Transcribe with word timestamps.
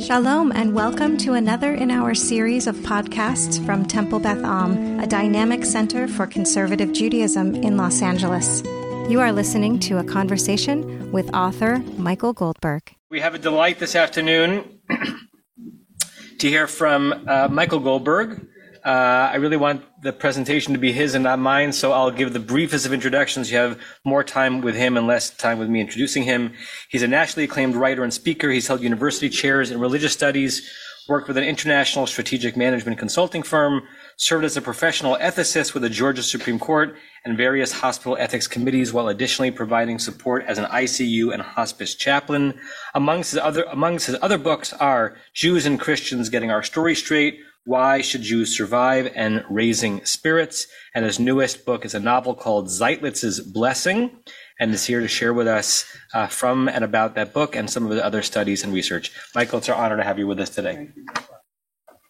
Shalom, 0.00 0.50
and 0.52 0.74
welcome 0.74 1.18
to 1.18 1.34
another 1.34 1.74
in 1.74 1.90
our 1.90 2.14
series 2.14 2.66
of 2.66 2.74
podcasts 2.76 3.62
from 3.66 3.84
Temple 3.84 4.18
Beth 4.18 4.42
Am, 4.42 4.98
a 4.98 5.06
dynamic 5.06 5.62
center 5.62 6.08
for 6.08 6.26
conservative 6.26 6.94
Judaism 6.94 7.54
in 7.54 7.76
Los 7.76 8.00
Angeles. 8.00 8.62
You 9.10 9.20
are 9.20 9.30
listening 9.30 9.78
to 9.80 9.98
a 9.98 10.04
conversation 10.04 11.12
with 11.12 11.32
author 11.34 11.80
Michael 11.98 12.32
Goldberg. 12.32 12.94
We 13.10 13.20
have 13.20 13.34
a 13.34 13.38
delight 13.38 13.78
this 13.78 13.94
afternoon 13.94 14.80
to 16.38 16.48
hear 16.48 16.66
from 16.66 17.28
uh, 17.28 17.48
Michael 17.48 17.80
Goldberg. 17.80 18.48
Uh, 18.82 18.88
I 18.88 19.36
really 19.36 19.58
want 19.58 19.84
the 20.02 20.12
presentation 20.12 20.72
to 20.72 20.78
be 20.78 20.92
his 20.92 21.14
and 21.14 21.24
not 21.24 21.38
mine, 21.38 21.72
so 21.72 21.92
I'll 21.92 22.10
give 22.10 22.32
the 22.32 22.40
briefest 22.40 22.86
of 22.86 22.92
introductions. 22.92 23.50
You 23.50 23.58
have 23.58 23.78
more 24.04 24.24
time 24.24 24.62
with 24.62 24.74
him 24.74 24.96
and 24.96 25.06
less 25.06 25.30
time 25.30 25.58
with 25.58 25.68
me 25.68 25.80
introducing 25.80 26.22
him. 26.22 26.54
He's 26.88 27.02
a 27.02 27.08
nationally 27.08 27.44
acclaimed 27.44 27.76
writer 27.76 28.02
and 28.02 28.12
speaker. 28.12 28.50
He's 28.50 28.66
held 28.66 28.80
university 28.80 29.28
chairs 29.28 29.70
in 29.70 29.78
religious 29.78 30.12
studies, 30.12 30.70
worked 31.06 31.28
with 31.28 31.36
an 31.36 31.44
international 31.44 32.06
strategic 32.06 32.56
management 32.56 32.98
consulting 32.98 33.42
firm, 33.42 33.82
served 34.16 34.44
as 34.44 34.56
a 34.56 34.62
professional 34.62 35.18
ethicist 35.20 35.74
with 35.74 35.82
the 35.82 35.90
Georgia 35.90 36.22
Supreme 36.22 36.58
Court 36.58 36.96
and 37.26 37.36
various 37.36 37.72
hospital 37.72 38.16
ethics 38.18 38.46
committees, 38.46 38.94
while 38.94 39.08
additionally 39.08 39.50
providing 39.50 39.98
support 39.98 40.44
as 40.46 40.56
an 40.56 40.64
ICU 40.66 41.32
and 41.32 41.42
hospice 41.42 41.94
chaplain. 41.94 42.58
Amongst 42.94 43.32
his 43.32 43.40
other, 43.40 43.64
amongst 43.64 44.06
his 44.06 44.16
other 44.22 44.38
books 44.38 44.72
are 44.72 45.16
Jews 45.34 45.66
and 45.66 45.78
Christians 45.78 46.30
Getting 46.30 46.50
Our 46.50 46.62
Story 46.62 46.94
Straight, 46.94 47.40
why 47.64 48.00
Should 48.00 48.22
Jews 48.22 48.56
Survive 48.56 49.12
and 49.14 49.44
Raising 49.50 50.04
Spirits. 50.04 50.66
And 50.94 51.04
his 51.04 51.18
newest 51.18 51.64
book 51.64 51.84
is 51.84 51.94
a 51.94 52.00
novel 52.00 52.34
called 52.34 52.68
Zieglitz's 52.68 53.40
Blessing 53.40 54.18
and 54.58 54.72
is 54.72 54.86
here 54.86 55.00
to 55.00 55.08
share 55.08 55.32
with 55.32 55.46
us 55.46 55.84
uh, 56.14 56.26
from 56.26 56.68
and 56.68 56.84
about 56.84 57.14
that 57.14 57.32
book 57.32 57.56
and 57.56 57.70
some 57.70 57.84
of 57.84 57.90
the 57.90 58.04
other 58.04 58.22
studies 58.22 58.64
and 58.64 58.72
research. 58.72 59.12
Michael, 59.34 59.58
it's 59.58 59.68
our 59.68 59.76
honor 59.76 59.96
to 59.96 60.04
have 60.04 60.18
you 60.18 60.26
with 60.26 60.40
us 60.40 60.50
today. 60.50 60.88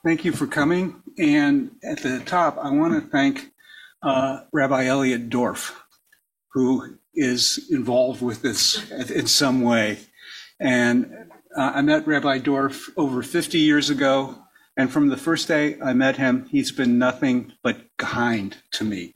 Thank 0.04 0.24
you 0.24 0.32
for 0.32 0.46
coming. 0.46 1.02
And 1.18 1.72
at 1.84 2.02
the 2.02 2.20
top, 2.20 2.56
I 2.58 2.70
want 2.70 2.94
to 2.94 3.08
thank 3.10 3.50
uh, 4.02 4.40
Rabbi 4.52 4.86
Elliot 4.86 5.28
Dorff, 5.28 5.72
who 6.52 6.96
is 7.14 7.68
involved 7.70 8.22
with 8.22 8.42
this 8.42 8.90
in 9.10 9.26
some 9.26 9.60
way. 9.60 9.98
And 10.58 11.12
uh, 11.56 11.72
I 11.74 11.82
met 11.82 12.06
Rabbi 12.06 12.38
Dorff 12.38 12.88
over 12.96 13.22
50 13.22 13.58
years 13.58 13.90
ago 13.90 14.38
and 14.76 14.90
from 14.90 15.08
the 15.08 15.16
first 15.16 15.48
day 15.48 15.78
I 15.80 15.92
met 15.92 16.16
him, 16.16 16.46
he's 16.50 16.72
been 16.72 16.98
nothing 16.98 17.52
but 17.62 17.78
kind 17.98 18.56
to 18.72 18.84
me. 18.84 19.14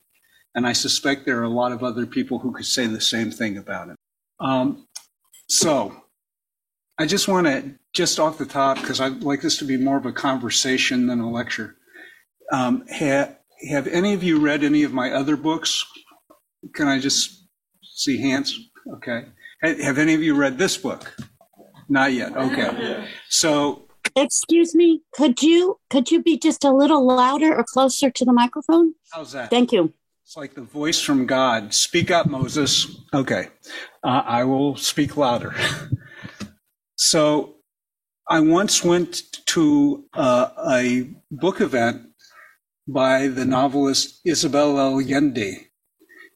And 0.55 0.67
I 0.67 0.73
suspect 0.73 1.25
there 1.25 1.41
are 1.41 1.45
a 1.45 1.49
lot 1.49 1.73
of 1.73 1.83
other 1.83 2.07
people 2.07 2.39
who 2.39 2.53
could 2.53 2.67
say 2.67 2.87
the 2.87 3.01
same 3.01 3.31
thing 3.31 3.59
about 3.59 3.89
him. 3.89 3.97
Um, 4.41 4.87
so 5.49 6.05
I 6.99 7.07
just 7.07 7.29
want 7.29 7.47
to, 7.47 7.75
just 7.93 8.19
off 8.19 8.39
the 8.39 8.47
top, 8.47 8.81
because 8.81 9.01
I'd 9.01 9.23
like 9.23 9.41
this 9.41 9.59
to 9.59 9.65
be 9.65 9.77
more 9.77 9.97
of 9.97 10.07
a 10.07 10.13
conversation 10.13 11.07
than 11.07 11.21
a 11.21 11.31
lecture. 11.31 11.77
Um, 12.53 12.87
have, 12.89 13.37
have 13.71 13.87
any 13.87 14.15
of 14.15 14.23
you 14.23 14.41
read 14.41 14.65
any 14.65 14.83
of 14.83 14.93
my 14.93 15.13
other 15.13 15.37
books? 15.37 15.85
Can 16.75 16.89
I 16.89 16.99
just 16.99 17.47
see 17.83 18.21
hands? 18.21 18.59
Okay. 18.95 19.27
Have 19.63 19.99
any 19.99 20.15
of 20.15 20.23
you 20.23 20.35
read 20.35 20.59
this 20.59 20.77
book? 20.77 21.17
Not 21.89 22.13
yet. 22.13 22.37
Okay. 22.37 23.07
So 23.29 23.84
Excuse 24.17 24.77
me, 24.77 25.03
could 25.13 25.43
you 25.43 25.81
could 25.91 26.11
you 26.11 26.23
be 26.23 26.39
just 26.39 26.65
a 26.65 26.71
little 26.71 27.05
louder 27.05 27.55
or 27.55 27.65
closer 27.65 28.11
to 28.11 28.25
the 28.25 28.33
microphone? 28.33 28.95
How's 29.13 29.33
that? 29.33 29.51
Thank 29.51 29.73
you. 29.73 29.93
It's 30.25 30.37
like 30.37 30.55
the 30.55 30.63
voice 30.63 31.01
from 31.01 31.27
God. 31.27 31.75
Speak 31.75 32.11
up, 32.11 32.27
Moses. 32.27 33.03
Okay, 33.13 33.49
uh, 34.05 34.23
I 34.25 34.45
will 34.45 34.77
speak 34.77 35.17
louder. 35.17 35.55
so, 36.97 37.57
I 38.29 38.41
once 38.41 38.85
went 38.85 39.45
to 39.47 40.05
uh, 40.15 40.49
a 40.71 41.11
book 41.31 41.61
event 41.61 42.09
by 42.87 43.29
the 43.29 43.45
novelist 43.45 44.21
Isabel 44.25 44.79
Allende, 44.79 45.69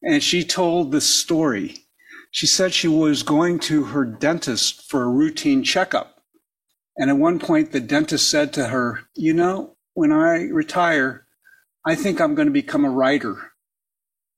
and 0.03 0.23
she 0.23 0.45
told 0.45 0.91
this 0.91 1.07
story. 1.07 1.85
She 2.31 2.47
said 2.47 2.75
she 2.75 2.89
was 2.89 3.23
going 3.23 3.59
to 3.61 3.85
her 3.85 4.05
dentist 4.05 4.91
for 4.91 5.05
a 5.05 5.09
routine 5.09 5.63
checkup 5.63 6.18
and 6.99 7.09
at 7.11 7.17
one 7.17 7.39
point, 7.39 7.71
the 7.71 7.81
dentist 7.81 8.29
said 8.29 8.53
to 8.55 8.67
her, 8.67 9.03
You 9.15 9.33
know, 9.33 9.77
when 9.95 10.11
I 10.11 10.43
retire, 10.49 11.27
I 11.87 11.95
think 11.95 12.21
I'm 12.21 12.35
going 12.35 12.49
to 12.49 12.53
become 12.53 12.85
a 12.85 12.91
writer. 12.91 13.37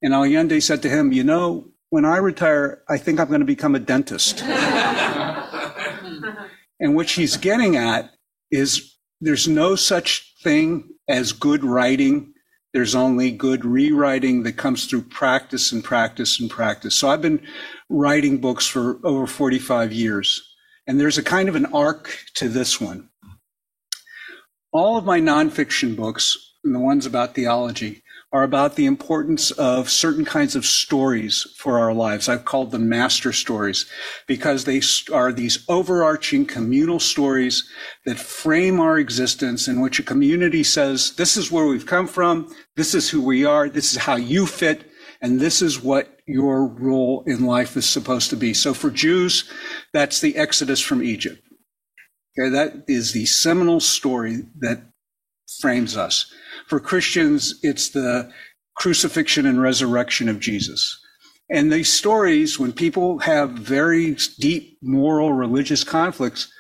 And 0.03 0.13
Allende 0.13 0.61
said 0.61 0.83
to 0.83 0.91
him, 0.91 1.11
You 1.11 1.25
know, 1.25 1.69
when 1.89 2.05
I 2.05 2.19
retire, 2.19 2.83
I 2.89 2.99
think 2.99 3.19
I'm 3.19 3.29
going 3.29 3.41
to 3.41 3.47
become 3.47 3.75
a 3.75 3.81
dentist. 3.81 4.43
and 6.81 6.95
what 6.95 7.09
she's 7.09 7.39
getting 7.39 7.77
at 7.77 8.11
is 8.51 8.95
there's 9.23 9.49
no 9.49 9.75
such 9.75 10.35
thing 10.43 10.91
as 11.09 11.33
good 11.33 11.65
writing. 11.65 12.35
There's 12.75 12.95
only 12.95 13.31
good 13.31 13.65
rewriting 13.65 14.43
that 14.43 14.59
comes 14.59 14.85
through 14.85 15.03
practice 15.03 15.73
and 15.73 15.83
practice 15.83 16.39
and 16.39 16.51
practice. 16.51 16.95
So 16.95 17.09
I've 17.09 17.23
been 17.23 17.41
writing 17.89 18.39
books 18.39 18.67
for 18.67 19.01
over 19.05 19.27
45 19.27 19.93
years. 19.93 20.50
And 20.91 20.99
there's 20.99 21.19
a 21.19 21.23
kind 21.23 21.49
of 21.49 21.55
an 21.55 21.67
arc 21.67 22.19
to 22.35 22.49
this 22.49 22.81
one. 22.81 23.11
All 24.73 24.97
of 24.97 25.05
my 25.05 25.21
nonfiction 25.21 25.95
books, 25.95 26.57
and 26.65 26.75
the 26.75 26.81
ones 26.81 27.07
about 27.07 27.37
theology, 27.37 28.03
are 28.33 28.43
about 28.43 28.75
the 28.75 28.87
importance 28.87 29.53
of 29.53 29.89
certain 29.89 30.25
kinds 30.25 30.57
of 30.57 30.67
stories 30.67 31.47
for 31.57 31.79
our 31.79 31.95
lives. 31.95 32.29
I've 32.29 32.45
called 32.45 32.73
them 32.73 32.89
master 32.89 33.33
stories 33.33 33.87
because 34.27 34.65
they 34.65 34.83
are 35.13 35.33
these 35.33 35.65
overarching 35.69 36.45
communal 36.45 36.99
stories 36.99 37.71
that 38.05 38.19
frame 38.19 38.81
our 38.81 38.99
existence 38.99 39.69
in 39.69 39.81
which 39.81 40.01
a 40.01 40.03
community 40.03 40.65
says, 40.65 41.15
this 41.15 41.37
is 41.37 41.53
where 41.53 41.67
we've 41.67 41.87
come 41.87 42.09
from. 42.09 42.53
This 42.75 42.97
is 42.97 43.09
who 43.09 43.23
we 43.23 43.45
are. 43.45 43.69
This 43.69 43.93
is 43.93 43.99
how 43.99 44.17
you 44.17 44.45
fit. 44.45 44.90
And 45.23 45.39
this 45.39 45.61
is 45.61 45.83
what 45.83 46.19
your 46.27 46.67
role 46.67 47.25
in 47.27 47.45
life 47.45 47.77
is 47.77 47.87
supposed 47.87 48.31
to 48.31 48.37
be. 48.37 48.55
So 48.55 48.73
for 48.73 48.91
Jews, 48.91 49.51
that's 49.93 50.21
the 50.21 50.37
Exodus 50.37 50.81
from 50.81 51.03
Egypt. 51.03 51.43
Okay, 52.39 52.49
that 52.51 52.85
is 52.87 53.13
the 53.13 53.27
seminal 53.27 53.81
story 53.81 54.45
that 54.61 54.83
frames 55.61 55.97
us. 55.97 56.33
For 56.69 56.81
Christians, 56.81 57.59
it's 57.63 57.91
the 57.91 58.33
crucifixion 58.77 59.47
and 59.47 59.61
resurrection 59.61 60.29
of 60.29 60.41
Jesus. 60.41 60.99
And 61.51 61.73
these 61.73 61.93
stories, 61.93 62.59
when 62.59 62.73
people 62.73 63.19
have 63.19 63.51
very 63.51 64.17
deep 64.39 64.79
moral 64.81 65.33
religious 65.33 65.83
conflicts, 65.83 66.51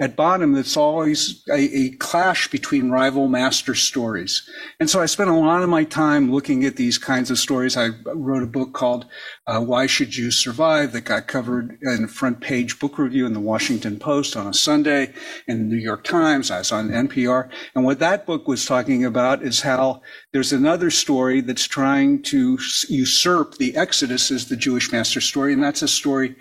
at 0.00 0.16
bottom, 0.16 0.56
it's 0.56 0.78
always 0.78 1.44
a, 1.50 1.60
a, 1.76 1.90
clash 1.96 2.48
between 2.48 2.90
rival 2.90 3.28
master 3.28 3.74
stories. 3.74 4.48
And 4.80 4.88
so 4.88 5.02
I 5.02 5.04
spent 5.04 5.28
a 5.28 5.34
lot 5.34 5.62
of 5.62 5.68
my 5.68 5.84
time 5.84 6.32
looking 6.32 6.64
at 6.64 6.76
these 6.76 6.96
kinds 6.96 7.30
of 7.30 7.38
stories. 7.38 7.76
I 7.76 7.90
wrote 8.06 8.42
a 8.42 8.46
book 8.46 8.72
called 8.72 9.04
uh, 9.46 9.60
Why 9.60 9.86
Should 9.86 10.08
Jews 10.08 10.42
Survive 10.42 10.92
that 10.92 11.02
got 11.02 11.26
covered 11.26 11.78
in 11.82 12.04
a 12.04 12.08
front 12.08 12.40
page 12.40 12.80
book 12.80 12.96
review 12.98 13.26
in 13.26 13.34
the 13.34 13.40
Washington 13.40 13.98
Post 13.98 14.38
on 14.38 14.46
a 14.46 14.54
Sunday 14.54 15.12
in 15.46 15.58
the 15.58 15.74
New 15.74 15.82
York 15.82 16.04
Times. 16.04 16.50
I 16.50 16.58
was 16.58 16.72
on 16.72 16.88
NPR. 16.88 17.50
And 17.74 17.84
what 17.84 17.98
that 17.98 18.24
book 18.24 18.48
was 18.48 18.64
talking 18.64 19.04
about 19.04 19.42
is 19.42 19.60
how 19.60 20.00
there's 20.32 20.52
another 20.52 20.90
story 20.90 21.42
that's 21.42 21.66
trying 21.66 22.22
to 22.22 22.58
usurp 22.88 23.56
the 23.58 23.76
Exodus 23.76 24.30
as 24.30 24.48
the 24.48 24.56
Jewish 24.56 24.90
master 24.90 25.20
story. 25.20 25.52
And 25.52 25.62
that's 25.62 25.82
a 25.82 25.88
story 25.88 26.36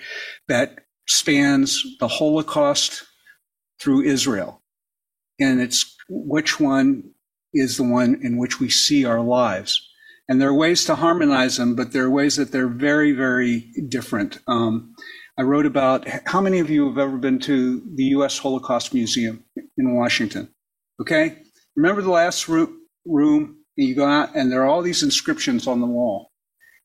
that 0.48 0.80
spans 1.10 1.84
the 2.00 2.08
Holocaust, 2.08 3.04
through 3.82 4.04
Israel. 4.04 4.62
And 5.40 5.62
it's 5.62 5.96
which 6.10 6.60
one 6.60 7.12
is 7.54 7.78
the 7.78 7.84
one 7.84 8.20
in 8.22 8.38
which 8.38 8.60
we 8.60 8.70
see 8.70 9.06
our 9.06 9.22
lives. 9.22 9.82
And 10.28 10.40
there 10.40 10.50
are 10.50 10.54
ways 10.54 10.86
to 10.86 10.96
harmonize 10.96 11.58
them, 11.58 11.76
but 11.76 11.92
there 11.92 12.04
are 12.04 12.10
ways 12.10 12.36
that 12.36 12.52
they're 12.52 12.68
very, 12.68 13.14
very 13.14 13.72
different. 13.88 14.38
Um, 14.48 14.94
I 15.38 15.44
wrote 15.44 15.66
about 15.66 16.08
how 16.28 16.42
many 16.42 16.60
of 16.60 16.70
you 16.70 16.88
have 16.88 16.98
ever 16.98 17.18
been 17.18 17.40
to 17.40 17.82
the 17.96 18.04
U.S. 18.16 18.38
Holocaust 18.38 18.94
Museum 18.94 19.44
in 19.78 19.96
Washington? 19.96 20.54
Okay. 21.02 21.38
Remember 21.76 22.02
the 22.02 22.12
last 22.12 22.48
room, 22.48 22.82
room 23.06 23.60
you 23.76 23.96
go 23.96 24.06
out 24.06 24.36
and 24.36 24.52
there 24.52 24.62
are 24.62 24.68
all 24.68 24.82
these 24.82 25.02
inscriptions 25.02 25.66
on 25.66 25.80
the 25.80 25.88
wall 25.88 26.32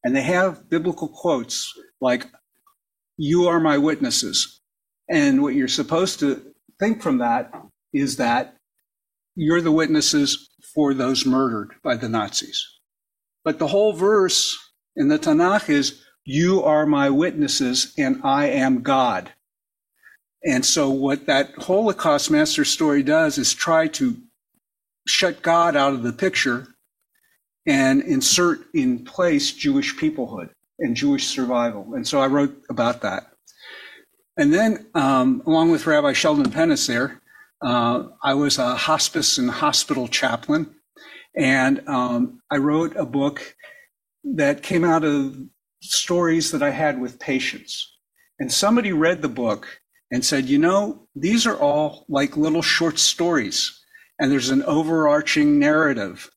and 0.05 0.15
they 0.15 0.23
have 0.23 0.71
biblical 0.71 1.09
quotes 1.09 1.73
like, 2.01 2.27
you 3.17 3.49
are 3.49 3.61
my 3.61 3.79
witnesses. 3.79 4.61
And 5.11 5.43
what 5.43 5.55
you're 5.55 5.69
supposed 5.69 6.21
to 6.21 6.54
think 6.79 7.03
from 7.03 7.19
that 7.19 7.53
is 7.93 8.17
that 8.17 8.57
you're 9.37 9.61
the 9.61 9.73
witnesses 9.73 10.51
for 10.75 10.95
those 10.95 11.27
murdered 11.27 11.73
by 11.83 11.97
the 11.97 12.09
Nazis. 12.09 12.65
But 13.45 13.59
the 13.59 13.69
whole 13.69 13.93
verse 13.93 14.57
in 14.97 15.09
the 15.09 15.19
Tanakh 15.19 15.69
is, 15.69 16.03
You 16.25 16.63
are 16.63 16.87
my 16.87 17.11
witnesses, 17.11 17.93
and 17.99 18.21
I 18.25 18.47
am 18.47 18.83
God. 18.83 19.33
And 20.45 20.65
so, 20.65 20.91
what 20.91 21.27
that 21.27 21.55
Holocaust 21.57 22.31
master 22.31 22.65
story 22.65 23.03
does 23.03 23.39
is 23.39 23.55
try 23.55 23.89
to 23.89 24.17
shut 25.07 25.43
God 25.43 25.77
out 25.77 25.95
of 25.95 26.03
the 26.03 26.13
picture 26.13 26.69
and 27.67 28.03
insert 28.03 28.61
in 28.75 29.05
place 29.05 29.53
Jewish 29.53 29.97
peoplehood 29.97 30.51
and 30.79 30.97
Jewish 30.97 31.27
survival. 31.27 31.95
And 31.95 32.07
so, 32.07 32.21
I 32.21 32.27
wrote 32.27 32.63
about 32.69 33.03
that. 33.03 33.34
And 34.37 34.53
then, 34.53 34.87
um, 34.95 35.43
along 35.47 35.71
with 35.71 35.87
Rabbi 35.87 36.13
Sheldon 36.13 36.51
Pennis 36.51 36.87
there, 36.87 37.21
uh, 37.63 38.09
I 38.23 38.35
was 38.35 38.59
a 38.59 38.75
hospice 38.75 39.39
and 39.39 39.49
hospital 39.49 40.09
chaplain, 40.09 40.75
and 41.37 41.87
um, 41.89 42.41
I 42.51 42.57
wrote 42.57 42.97
a 42.97 43.07
book 43.07 43.55
that 44.25 44.63
came 44.63 44.85
out 44.85 45.05
of 45.05 45.37
stories 45.81 46.51
that 46.51 46.63
I 46.63 46.71
had 46.71 47.01
with 47.01 47.21
patients. 47.21 47.93
And 48.39 48.51
somebody 48.51 48.93
read 48.93 49.23
the 49.23 49.29
book 49.29 49.81
and 50.11 50.25
said, 50.25 50.47
you 50.47 50.59
know, 50.59 51.07
these 51.15 51.47
are 51.47 51.57
all 51.57 52.05
like 52.09 52.37
little 52.37 52.63
short 52.63 52.99
stories, 52.99 53.81
and 54.19 54.33
there's 54.33 54.51
an 54.51 54.65
overarching 54.65 55.59
narrative 55.59 56.31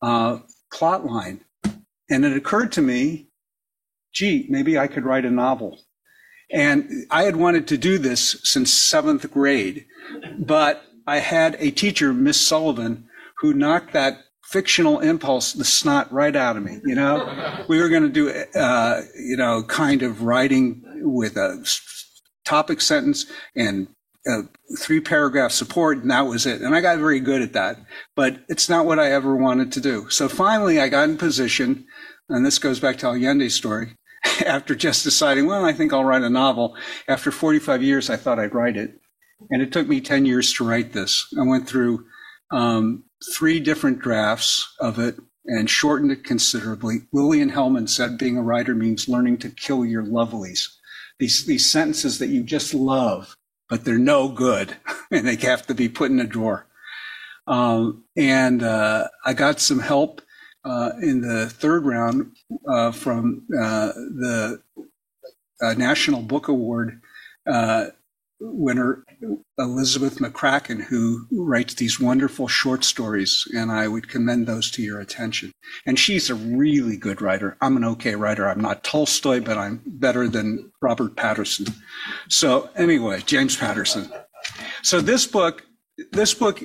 uh, 0.00 0.38
plot 0.72 1.04
line. 1.04 1.40
And 2.08 2.24
it 2.24 2.36
occurred 2.36 2.70
to 2.72 2.82
me, 2.82 3.30
gee, 4.12 4.46
maybe 4.48 4.78
I 4.78 4.86
could 4.86 5.04
write 5.04 5.24
a 5.24 5.30
novel. 5.30 5.80
And 6.50 7.06
I 7.10 7.24
had 7.24 7.36
wanted 7.36 7.66
to 7.68 7.78
do 7.78 7.98
this 7.98 8.40
since 8.44 8.72
seventh 8.72 9.30
grade, 9.30 9.86
but 10.38 10.84
I 11.06 11.18
had 11.18 11.56
a 11.58 11.70
teacher, 11.70 12.12
Miss 12.12 12.44
Sullivan, 12.44 13.08
who 13.38 13.52
knocked 13.52 13.92
that 13.92 14.18
fictional 14.44 15.00
impulse, 15.00 15.52
the 15.52 15.64
snot 15.64 16.10
right 16.12 16.36
out 16.36 16.56
of 16.56 16.62
me. 16.62 16.78
You 16.84 16.94
know, 16.94 17.64
we 17.68 17.80
were 17.80 17.88
going 17.88 18.04
to 18.04 18.08
do, 18.08 18.30
uh, 18.58 19.02
you 19.18 19.36
know, 19.36 19.64
kind 19.64 20.02
of 20.02 20.22
writing 20.22 20.82
with 21.02 21.36
a 21.36 21.66
topic 22.44 22.80
sentence 22.80 23.26
and 23.56 23.88
uh, 24.28 24.42
three 24.78 25.00
paragraph 25.00 25.52
support, 25.52 25.98
and 25.98 26.10
that 26.10 26.22
was 26.26 26.46
it. 26.46 26.60
And 26.60 26.74
I 26.74 26.80
got 26.80 26.98
very 26.98 27.20
good 27.20 27.42
at 27.42 27.52
that, 27.52 27.78
but 28.14 28.38
it's 28.48 28.68
not 28.68 28.86
what 28.86 28.98
I 28.98 29.12
ever 29.12 29.36
wanted 29.36 29.72
to 29.72 29.80
do. 29.80 30.08
So 30.10 30.28
finally, 30.28 30.80
I 30.80 30.88
got 30.88 31.08
in 31.08 31.16
position, 31.16 31.86
and 32.28 32.44
this 32.44 32.58
goes 32.58 32.80
back 32.80 32.98
to 32.98 33.06
Allende's 33.06 33.54
story. 33.54 33.96
After 34.46 34.74
just 34.74 35.04
deciding, 35.04 35.46
well, 35.46 35.64
I 35.64 35.72
think 35.72 35.92
I'll 35.92 36.04
write 36.04 36.22
a 36.22 36.30
novel. 36.30 36.76
After 37.08 37.30
45 37.30 37.82
years, 37.82 38.10
I 38.10 38.16
thought 38.16 38.38
I'd 38.38 38.54
write 38.54 38.76
it. 38.76 38.98
And 39.50 39.62
it 39.62 39.72
took 39.72 39.86
me 39.86 40.00
10 40.00 40.26
years 40.26 40.52
to 40.54 40.64
write 40.64 40.92
this. 40.92 41.26
I 41.38 41.42
went 41.42 41.68
through 41.68 42.04
um, 42.50 43.04
three 43.36 43.60
different 43.60 43.98
drafts 43.98 44.66
of 44.80 44.98
it 44.98 45.16
and 45.46 45.70
shortened 45.70 46.12
it 46.12 46.24
considerably. 46.24 47.02
Lillian 47.12 47.50
Hellman 47.50 47.88
said 47.88 48.18
being 48.18 48.36
a 48.36 48.42
writer 48.42 48.74
means 48.74 49.08
learning 49.08 49.38
to 49.38 49.50
kill 49.50 49.84
your 49.84 50.02
lovelies. 50.02 50.68
These, 51.18 51.46
these 51.46 51.70
sentences 51.70 52.18
that 52.18 52.28
you 52.28 52.42
just 52.42 52.74
love, 52.74 53.36
but 53.68 53.84
they're 53.84 53.98
no 53.98 54.28
good 54.28 54.76
and 55.10 55.26
they 55.26 55.36
have 55.36 55.66
to 55.66 55.74
be 55.74 55.88
put 55.88 56.10
in 56.10 56.20
a 56.20 56.26
drawer. 56.26 56.66
Um, 57.46 58.04
and 58.16 58.62
uh, 58.62 59.08
I 59.24 59.32
got 59.32 59.60
some 59.60 59.78
help 59.78 60.20
uh, 60.66 60.90
in 61.00 61.20
the 61.20 61.48
third 61.48 61.84
round 61.84 62.32
uh, 62.68 62.90
from 62.90 63.46
uh, 63.56 63.92
the 63.92 64.60
uh, 65.62 65.74
National 65.74 66.22
Book 66.22 66.48
Award 66.48 67.00
uh, 67.46 67.86
winner 68.40 69.04
Elizabeth 69.58 70.18
McCracken, 70.18 70.82
who 70.82 71.26
writes 71.32 71.74
these 71.74 72.00
wonderful 72.00 72.48
short 72.48 72.84
stories, 72.84 73.48
and 73.56 73.70
I 73.70 73.88
would 73.88 74.08
commend 74.08 74.46
those 74.46 74.70
to 74.72 74.82
your 74.82 75.00
attention. 75.00 75.52
And 75.86 75.98
she's 75.98 76.28
a 76.28 76.34
really 76.34 76.96
good 76.96 77.22
writer. 77.22 77.56
I'm 77.60 77.76
an 77.76 77.84
okay 77.84 78.14
writer. 78.14 78.48
I'm 78.48 78.60
not 78.60 78.84
Tolstoy, 78.84 79.40
but 79.40 79.56
I'm 79.56 79.80
better 79.86 80.28
than 80.28 80.70
Robert 80.82 81.16
Patterson. 81.16 81.66
So 82.28 82.68
anyway, 82.76 83.22
James 83.24 83.56
Patterson. 83.56 84.10
So 84.82 85.00
this 85.00 85.26
book, 85.26 85.64
this 86.12 86.34
book 86.34 86.62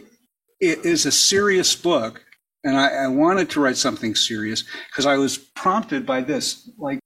is 0.59 1.05
a 1.05 1.11
serious 1.11 1.75
book, 1.75 2.25
and 2.63 2.77
I, 2.77 3.05
I 3.05 3.07
wanted 3.07 3.49
to 3.51 3.59
write 3.59 3.77
something 3.77 4.15
serious 4.15 4.63
because 4.89 5.05
I 5.05 5.17
was 5.17 5.37
prompted 5.37 6.05
by 6.05 6.21
this. 6.21 6.69
Like, 6.77 6.99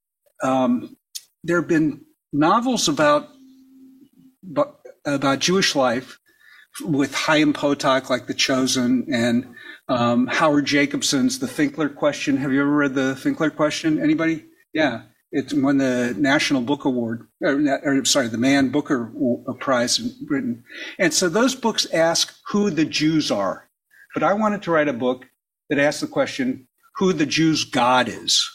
um, 0.43 0.97
there 1.43 1.57
have 1.57 1.67
been 1.67 2.01
novels 2.33 2.87
about 2.87 3.29
about 5.05 5.39
Jewish 5.39 5.75
life 5.75 6.19
with 6.83 7.13
Chaim 7.13 7.53
Potok, 7.53 8.09
like 8.09 8.27
The 8.27 8.33
Chosen, 8.33 9.07
and 9.11 9.55
um, 9.87 10.27
Howard 10.27 10.65
Jacobson's 10.65 11.39
The 11.39 11.47
Finkler 11.47 11.93
Question. 11.95 12.37
Have 12.37 12.51
you 12.51 12.61
ever 12.61 12.75
read 12.75 12.95
The 12.95 13.15
Finkler 13.15 13.55
Question? 13.55 14.01
Anybody? 14.01 14.45
Yeah. 14.73 15.03
It 15.31 15.53
won 15.53 15.77
the 15.77 16.15
National 16.17 16.61
Book 16.61 16.85
Award, 16.85 17.27
or, 17.41 17.79
or 17.83 18.05
sorry, 18.05 18.27
the 18.27 18.37
Man 18.37 18.69
Booker 18.69 19.11
Prize 19.59 19.99
in 19.99 20.13
Britain. 20.25 20.63
And 20.97 21.13
so 21.13 21.27
those 21.27 21.55
books 21.55 21.85
ask 21.93 22.37
who 22.47 22.69
the 22.69 22.85
Jews 22.85 23.31
are. 23.31 23.69
But 24.13 24.23
I 24.23 24.33
wanted 24.33 24.61
to 24.63 24.71
write 24.71 24.87
a 24.87 24.93
book 24.93 25.25
that 25.69 25.79
asks 25.79 26.01
the 26.01 26.07
question, 26.07 26.67
who 26.95 27.13
the 27.13 27.25
Jews' 27.25 27.63
God 27.63 28.07
is. 28.07 28.49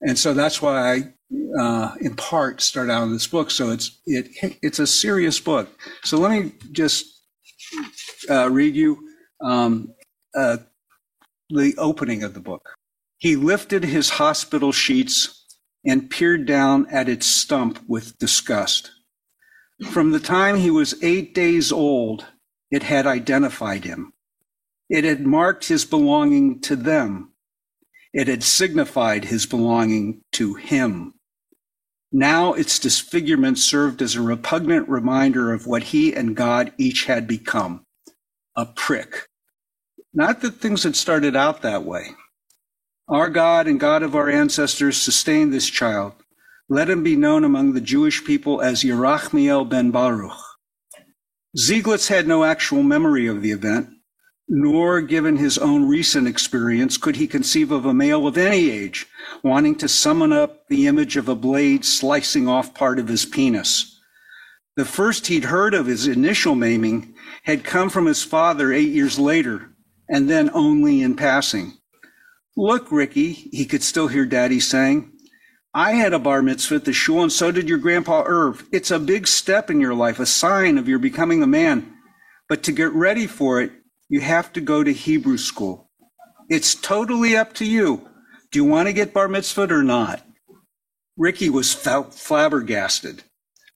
And 0.00 0.18
so 0.18 0.32
that's 0.34 0.62
why 0.62 0.94
I 0.94 1.14
uh, 1.58 1.94
in 2.00 2.16
part 2.16 2.60
start 2.60 2.90
out 2.90 3.04
in 3.04 3.12
this 3.12 3.26
book. 3.26 3.50
So 3.50 3.70
it's 3.70 4.00
it 4.06 4.56
it's 4.62 4.78
a 4.78 4.86
serious 4.86 5.38
book. 5.38 5.68
So 6.04 6.18
let 6.18 6.30
me 6.30 6.52
just 6.72 7.06
uh, 8.28 8.50
read 8.50 8.74
you 8.74 8.98
um, 9.42 9.94
uh, 10.34 10.58
the 11.50 11.74
opening 11.78 12.22
of 12.22 12.34
the 12.34 12.40
book. 12.40 12.62
He 13.18 13.36
lifted 13.36 13.84
his 13.84 14.10
hospital 14.10 14.72
sheets 14.72 15.36
and 15.84 16.10
peered 16.10 16.46
down 16.46 16.86
at 16.90 17.08
its 17.08 17.26
stump 17.26 17.78
with 17.86 18.18
disgust. 18.18 18.90
From 19.90 20.10
the 20.10 20.20
time 20.20 20.56
he 20.56 20.70
was 20.70 21.02
eight 21.02 21.34
days 21.34 21.72
old, 21.72 22.26
it 22.70 22.82
had 22.82 23.06
identified 23.06 23.84
him. 23.84 24.12
It 24.90 25.04
had 25.04 25.24
marked 25.24 25.68
his 25.68 25.84
belonging 25.84 26.60
to 26.62 26.74
them. 26.74 27.32
It 28.12 28.26
had 28.26 28.42
signified 28.42 29.26
his 29.26 29.46
belonging 29.46 30.22
to 30.32 30.54
him. 30.54 31.14
Now 32.12 32.54
its 32.54 32.80
disfigurement 32.80 33.58
served 33.58 34.02
as 34.02 34.16
a 34.16 34.20
repugnant 34.20 34.88
reminder 34.88 35.52
of 35.52 35.68
what 35.68 35.84
he 35.84 36.12
and 36.12 36.34
God 36.34 36.72
each 36.76 37.04
had 37.04 37.28
become 37.28 37.84
a 38.56 38.66
prick. 38.66 39.28
Not 40.12 40.40
that 40.40 40.56
things 40.56 40.82
had 40.82 40.96
started 40.96 41.36
out 41.36 41.62
that 41.62 41.84
way. 41.84 42.08
Our 43.08 43.30
God 43.30 43.68
and 43.68 43.78
God 43.78 44.02
of 44.02 44.16
our 44.16 44.28
ancestors 44.28 44.96
sustained 44.96 45.52
this 45.52 45.68
child. 45.68 46.14
Let 46.68 46.90
him 46.90 47.04
be 47.04 47.14
known 47.14 47.44
among 47.44 47.74
the 47.74 47.80
Jewish 47.80 48.24
people 48.24 48.60
as 48.60 48.82
Yerachmiel 48.82 49.68
ben 49.68 49.92
Baruch. 49.92 50.36
Zieglitz 51.56 52.08
had 52.08 52.26
no 52.26 52.42
actual 52.42 52.82
memory 52.82 53.28
of 53.28 53.40
the 53.40 53.52
event, 53.52 53.88
nor 54.52 55.00
given 55.00 55.36
his 55.36 55.56
own 55.58 55.86
recent 55.86 56.26
experience 56.26 56.96
could 56.96 57.14
he 57.14 57.28
conceive 57.28 57.70
of 57.70 57.86
a 57.86 57.94
male 57.94 58.26
of 58.26 58.36
any 58.36 58.68
age 58.68 59.06
wanting 59.44 59.76
to 59.76 59.86
summon 59.86 60.32
up 60.32 60.66
the 60.66 60.88
image 60.88 61.16
of 61.16 61.28
a 61.28 61.36
blade 61.36 61.84
slicing 61.84 62.48
off 62.48 62.74
part 62.74 62.98
of 62.98 63.06
his 63.06 63.24
penis. 63.24 64.00
The 64.74 64.84
first 64.84 65.28
he'd 65.28 65.44
heard 65.44 65.72
of 65.72 65.86
his 65.86 66.08
initial 66.08 66.56
maiming 66.56 67.14
had 67.44 67.62
come 67.62 67.90
from 67.90 68.06
his 68.06 68.24
father 68.24 68.72
eight 68.72 68.88
years 68.88 69.20
later, 69.20 69.70
and 70.08 70.28
then 70.28 70.50
only 70.52 71.00
in 71.00 71.14
passing. 71.14 71.78
Look, 72.56 72.90
Ricky, 72.90 73.32
he 73.32 73.64
could 73.64 73.84
still 73.84 74.08
hear 74.08 74.26
Daddy 74.26 74.58
saying, 74.58 75.12
I 75.72 75.92
had 75.92 76.12
a 76.12 76.18
bar 76.18 76.42
mitzvah 76.42 76.76
at 76.76 76.84
the 76.86 76.92
shul, 76.92 77.22
and 77.22 77.30
so 77.30 77.52
did 77.52 77.68
your 77.68 77.78
grandpa 77.78 78.24
Irv. 78.26 78.66
It's 78.72 78.90
a 78.90 78.98
big 78.98 79.28
step 79.28 79.70
in 79.70 79.80
your 79.80 79.94
life, 79.94 80.18
a 80.18 80.26
sign 80.26 80.76
of 80.76 80.88
your 80.88 80.98
becoming 80.98 81.40
a 81.40 81.46
man. 81.46 81.94
But 82.48 82.64
to 82.64 82.72
get 82.72 82.92
ready 82.92 83.28
for 83.28 83.60
it, 83.60 83.70
you 84.10 84.20
have 84.20 84.52
to 84.52 84.60
go 84.60 84.82
to 84.82 84.92
Hebrew 84.92 85.38
school. 85.38 85.88
It's 86.50 86.74
totally 86.74 87.36
up 87.36 87.54
to 87.54 87.64
you. 87.64 88.08
Do 88.50 88.58
you 88.58 88.64
want 88.64 88.88
to 88.88 88.92
get 88.92 89.14
bar 89.14 89.28
mitzvahed 89.28 89.70
or 89.70 89.84
not? 89.84 90.26
Ricky 91.16 91.48
was 91.48 91.72
flabbergasted. 91.72 93.22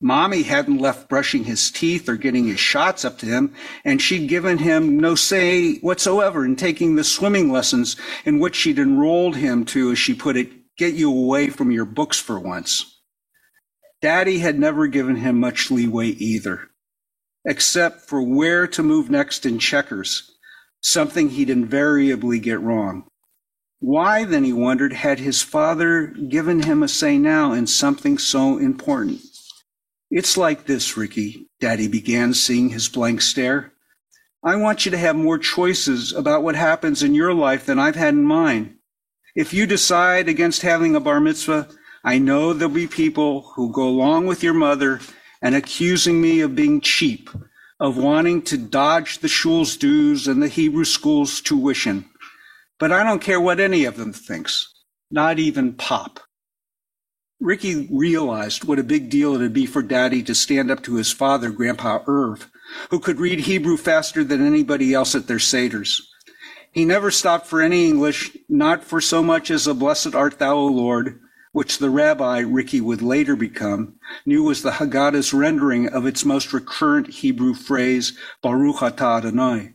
Mommy 0.00 0.42
hadn't 0.42 0.78
left 0.78 1.08
brushing 1.08 1.44
his 1.44 1.70
teeth 1.70 2.08
or 2.08 2.16
getting 2.16 2.48
his 2.48 2.58
shots 2.58 3.04
up 3.04 3.16
to 3.18 3.26
him, 3.26 3.54
and 3.84 4.02
she'd 4.02 4.28
given 4.28 4.58
him 4.58 4.98
no 4.98 5.14
say 5.14 5.76
whatsoever 5.76 6.44
in 6.44 6.56
taking 6.56 6.96
the 6.96 7.04
swimming 7.04 7.50
lessons 7.50 7.96
in 8.24 8.40
which 8.40 8.56
she'd 8.56 8.78
enrolled 8.78 9.36
him 9.36 9.64
to, 9.66 9.92
as 9.92 9.98
she 9.98 10.14
put 10.14 10.36
it, 10.36 10.50
get 10.76 10.94
you 10.94 11.10
away 11.10 11.48
from 11.48 11.70
your 11.70 11.84
books 11.84 12.18
for 12.18 12.40
once. 12.40 13.00
Daddy 14.02 14.40
had 14.40 14.58
never 14.58 14.88
given 14.88 15.16
him 15.16 15.38
much 15.38 15.70
leeway 15.70 16.08
either 16.08 16.70
except 17.44 18.08
for 18.08 18.22
where 18.22 18.66
to 18.66 18.82
move 18.82 19.10
next 19.10 19.44
in 19.44 19.58
checkers, 19.58 20.30
something 20.80 21.30
he'd 21.30 21.50
invariably 21.50 22.38
get 22.38 22.60
wrong. 22.60 23.06
Why, 23.80 24.24
then, 24.24 24.44
he 24.44 24.52
wondered, 24.52 24.94
had 24.94 25.18
his 25.18 25.42
father 25.42 26.06
given 26.06 26.62
him 26.62 26.82
a 26.82 26.88
say 26.88 27.18
now 27.18 27.52
in 27.52 27.66
something 27.66 28.16
so 28.16 28.56
important? 28.56 29.20
It's 30.10 30.36
like 30.36 30.64
this, 30.64 30.96
Ricky, 30.96 31.48
Daddy 31.60 31.88
began, 31.88 32.32
seeing 32.32 32.70
his 32.70 32.88
blank 32.88 33.20
stare. 33.20 33.72
I 34.42 34.56
want 34.56 34.84
you 34.84 34.90
to 34.90 34.98
have 34.98 35.16
more 35.16 35.38
choices 35.38 36.12
about 36.12 36.42
what 36.42 36.54
happens 36.54 37.02
in 37.02 37.14
your 37.14 37.34
life 37.34 37.66
than 37.66 37.78
I've 37.78 37.96
had 37.96 38.14
in 38.14 38.24
mine. 38.24 38.78
If 39.34 39.52
you 39.52 39.66
decide 39.66 40.28
against 40.28 40.62
having 40.62 40.94
a 40.94 41.00
bar 41.00 41.20
mitzvah, 41.20 41.68
I 42.04 42.18
know 42.18 42.52
there'll 42.52 42.72
be 42.72 42.86
people 42.86 43.52
who 43.56 43.72
go 43.72 43.88
along 43.88 44.26
with 44.26 44.42
your 44.42 44.54
mother 44.54 45.00
and 45.44 45.54
accusing 45.54 46.22
me 46.22 46.40
of 46.40 46.56
being 46.56 46.80
cheap, 46.80 47.28
of 47.78 47.98
wanting 47.98 48.40
to 48.40 48.56
dodge 48.56 49.18
the 49.18 49.28
shul's 49.28 49.76
dues 49.76 50.26
and 50.26 50.42
the 50.42 50.48
Hebrew 50.48 50.86
school's 50.86 51.42
tuition. 51.42 52.06
But 52.78 52.90
I 52.90 53.04
don't 53.04 53.20
care 53.20 53.40
what 53.40 53.60
any 53.60 53.84
of 53.84 53.98
them 53.98 54.14
thinks, 54.14 54.72
not 55.10 55.38
even 55.38 55.74
Pop. 55.74 56.18
Ricky 57.40 57.86
realized 57.92 58.64
what 58.64 58.78
a 58.78 58.84
big 58.84 59.10
deal 59.10 59.34
it'd 59.34 59.52
be 59.52 59.66
for 59.66 59.82
Daddy 59.82 60.22
to 60.22 60.34
stand 60.34 60.70
up 60.70 60.82
to 60.84 60.94
his 60.94 61.12
father, 61.12 61.50
Grandpa 61.50 61.98
Irv, 62.06 62.50
who 62.90 62.98
could 62.98 63.20
read 63.20 63.40
Hebrew 63.40 63.76
faster 63.76 64.24
than 64.24 64.44
anybody 64.44 64.94
else 64.94 65.14
at 65.14 65.26
their 65.26 65.38
Seder's. 65.38 66.10
He 66.72 66.86
never 66.86 67.10
stopped 67.10 67.46
for 67.46 67.60
any 67.60 67.86
English, 67.86 68.34
not 68.48 68.82
for 68.82 69.00
so 69.00 69.22
much 69.22 69.50
as 69.50 69.66
a 69.66 69.74
blessed 69.74 70.14
art 70.14 70.38
thou, 70.38 70.54
O 70.54 70.66
Lord, 70.66 71.20
which 71.54 71.78
the 71.78 71.88
rabbi, 71.88 72.40
Ricky 72.40 72.80
would 72.80 73.00
later 73.00 73.36
become, 73.36 73.94
knew 74.26 74.42
was 74.42 74.62
the 74.62 74.72
Haggadah's 74.72 75.32
rendering 75.32 75.88
of 75.88 76.04
its 76.04 76.24
most 76.24 76.52
recurrent 76.52 77.06
Hebrew 77.06 77.54
phrase, 77.54 78.18
Baruch 78.42 78.78
atah 78.78 79.18
Adonai. 79.18 79.74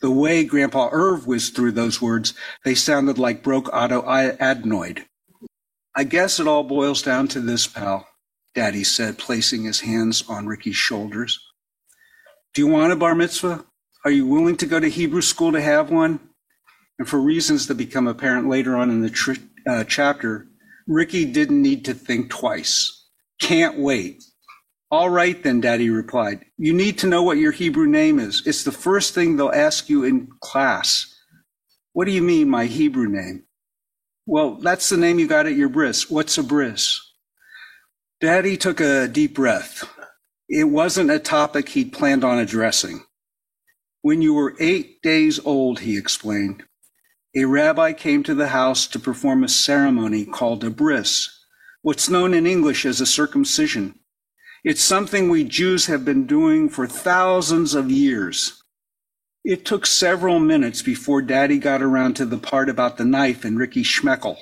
The 0.00 0.10
way 0.10 0.42
Grandpa 0.42 0.88
Irv 0.90 1.28
whizzed 1.28 1.54
through 1.54 1.70
those 1.72 2.02
words, 2.02 2.34
they 2.64 2.74
sounded 2.74 3.16
like 3.16 3.44
broke 3.44 3.68
auto 3.72 4.02
adenoid. 4.02 5.04
I 5.94 6.02
guess 6.02 6.40
it 6.40 6.48
all 6.48 6.64
boils 6.64 7.00
down 7.00 7.28
to 7.28 7.40
this, 7.40 7.64
pal, 7.64 8.08
Daddy 8.56 8.82
said, 8.82 9.16
placing 9.16 9.62
his 9.62 9.82
hands 9.82 10.24
on 10.28 10.48
Ricky's 10.48 10.74
shoulders. 10.74 11.38
Do 12.54 12.62
you 12.62 12.66
want 12.66 12.92
a 12.92 12.96
bar 12.96 13.14
mitzvah? 13.14 13.64
Are 14.04 14.10
you 14.10 14.26
willing 14.26 14.56
to 14.56 14.66
go 14.66 14.80
to 14.80 14.90
Hebrew 14.90 15.22
school 15.22 15.52
to 15.52 15.60
have 15.60 15.92
one? 15.92 16.18
And 16.98 17.08
for 17.08 17.20
reasons 17.20 17.68
that 17.68 17.76
become 17.76 18.08
apparent 18.08 18.48
later 18.48 18.76
on 18.76 18.90
in 18.90 19.02
the 19.02 19.38
uh, 19.68 19.84
chapter, 19.84 20.49
Ricky 20.90 21.24
didn't 21.24 21.62
need 21.62 21.84
to 21.84 21.94
think 21.94 22.30
twice. 22.30 23.06
Can't 23.40 23.78
wait. 23.78 24.24
All 24.90 25.08
right, 25.08 25.40
then, 25.40 25.60
Daddy 25.60 25.88
replied. 25.88 26.44
You 26.58 26.72
need 26.72 26.98
to 26.98 27.06
know 27.06 27.22
what 27.22 27.38
your 27.38 27.52
Hebrew 27.52 27.86
name 27.86 28.18
is. 28.18 28.42
It's 28.44 28.64
the 28.64 28.72
first 28.72 29.14
thing 29.14 29.36
they'll 29.36 29.52
ask 29.52 29.88
you 29.88 30.02
in 30.02 30.26
class. 30.40 31.14
What 31.92 32.06
do 32.06 32.10
you 32.10 32.22
mean, 32.22 32.50
my 32.50 32.66
Hebrew 32.66 33.08
name? 33.08 33.44
Well, 34.26 34.56
that's 34.56 34.88
the 34.88 34.96
name 34.96 35.20
you 35.20 35.28
got 35.28 35.46
at 35.46 35.54
your 35.54 35.68
bris. 35.68 36.10
What's 36.10 36.38
a 36.38 36.42
bris? 36.42 37.00
Daddy 38.20 38.56
took 38.56 38.80
a 38.80 39.06
deep 39.06 39.34
breath. 39.36 39.88
It 40.48 40.64
wasn't 40.64 41.12
a 41.12 41.20
topic 41.20 41.68
he'd 41.68 41.92
planned 41.92 42.24
on 42.24 42.38
addressing. 42.38 43.04
When 44.02 44.22
you 44.22 44.34
were 44.34 44.56
eight 44.58 45.02
days 45.02 45.38
old, 45.44 45.78
he 45.80 45.96
explained, 45.96 46.64
a 47.34 47.44
rabbi 47.44 47.92
came 47.92 48.22
to 48.24 48.34
the 48.34 48.48
house 48.48 48.86
to 48.88 48.98
perform 48.98 49.44
a 49.44 49.48
ceremony 49.48 50.24
called 50.24 50.64
a 50.64 50.70
bris, 50.70 51.44
what's 51.82 52.08
known 52.08 52.34
in 52.34 52.46
English 52.46 52.84
as 52.84 53.00
a 53.00 53.06
circumcision. 53.06 53.94
It's 54.64 54.82
something 54.82 55.28
we 55.28 55.44
Jews 55.44 55.86
have 55.86 56.04
been 56.04 56.26
doing 56.26 56.68
for 56.68 56.86
thousands 56.86 57.74
of 57.74 57.90
years. 57.90 58.62
It 59.44 59.64
took 59.64 59.86
several 59.86 60.38
minutes 60.38 60.82
before 60.82 61.22
Daddy 61.22 61.58
got 61.58 61.82
around 61.82 62.14
to 62.14 62.26
the 62.26 62.36
part 62.36 62.68
about 62.68 62.98
the 62.98 63.04
knife 63.04 63.44
and 63.44 63.58
Ricky 63.58 63.82
Schmeckel. 63.82 64.36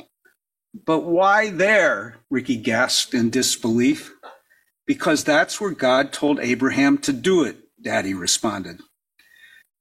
But 0.86 1.00
why 1.00 1.50
there? 1.50 2.16
Ricky 2.30 2.56
gasped 2.56 3.14
in 3.14 3.30
disbelief. 3.30 4.12
Because 4.86 5.22
that's 5.22 5.60
where 5.60 5.70
God 5.70 6.12
told 6.12 6.40
Abraham 6.40 6.98
to 6.98 7.12
do 7.12 7.44
it, 7.44 7.58
Daddy 7.80 8.14
responded. 8.14 8.80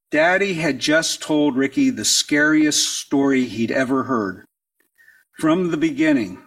Daddy 0.10 0.54
had 0.54 0.80
just 0.80 1.22
told 1.22 1.58
Ricky 1.58 1.90
the 1.90 2.06
scariest 2.06 3.00
story 3.00 3.46
he'd 3.46 3.72
ever 3.72 4.04
heard. 4.04 4.46
From 5.40 5.72
the 5.72 5.78
beginning, 5.78 6.44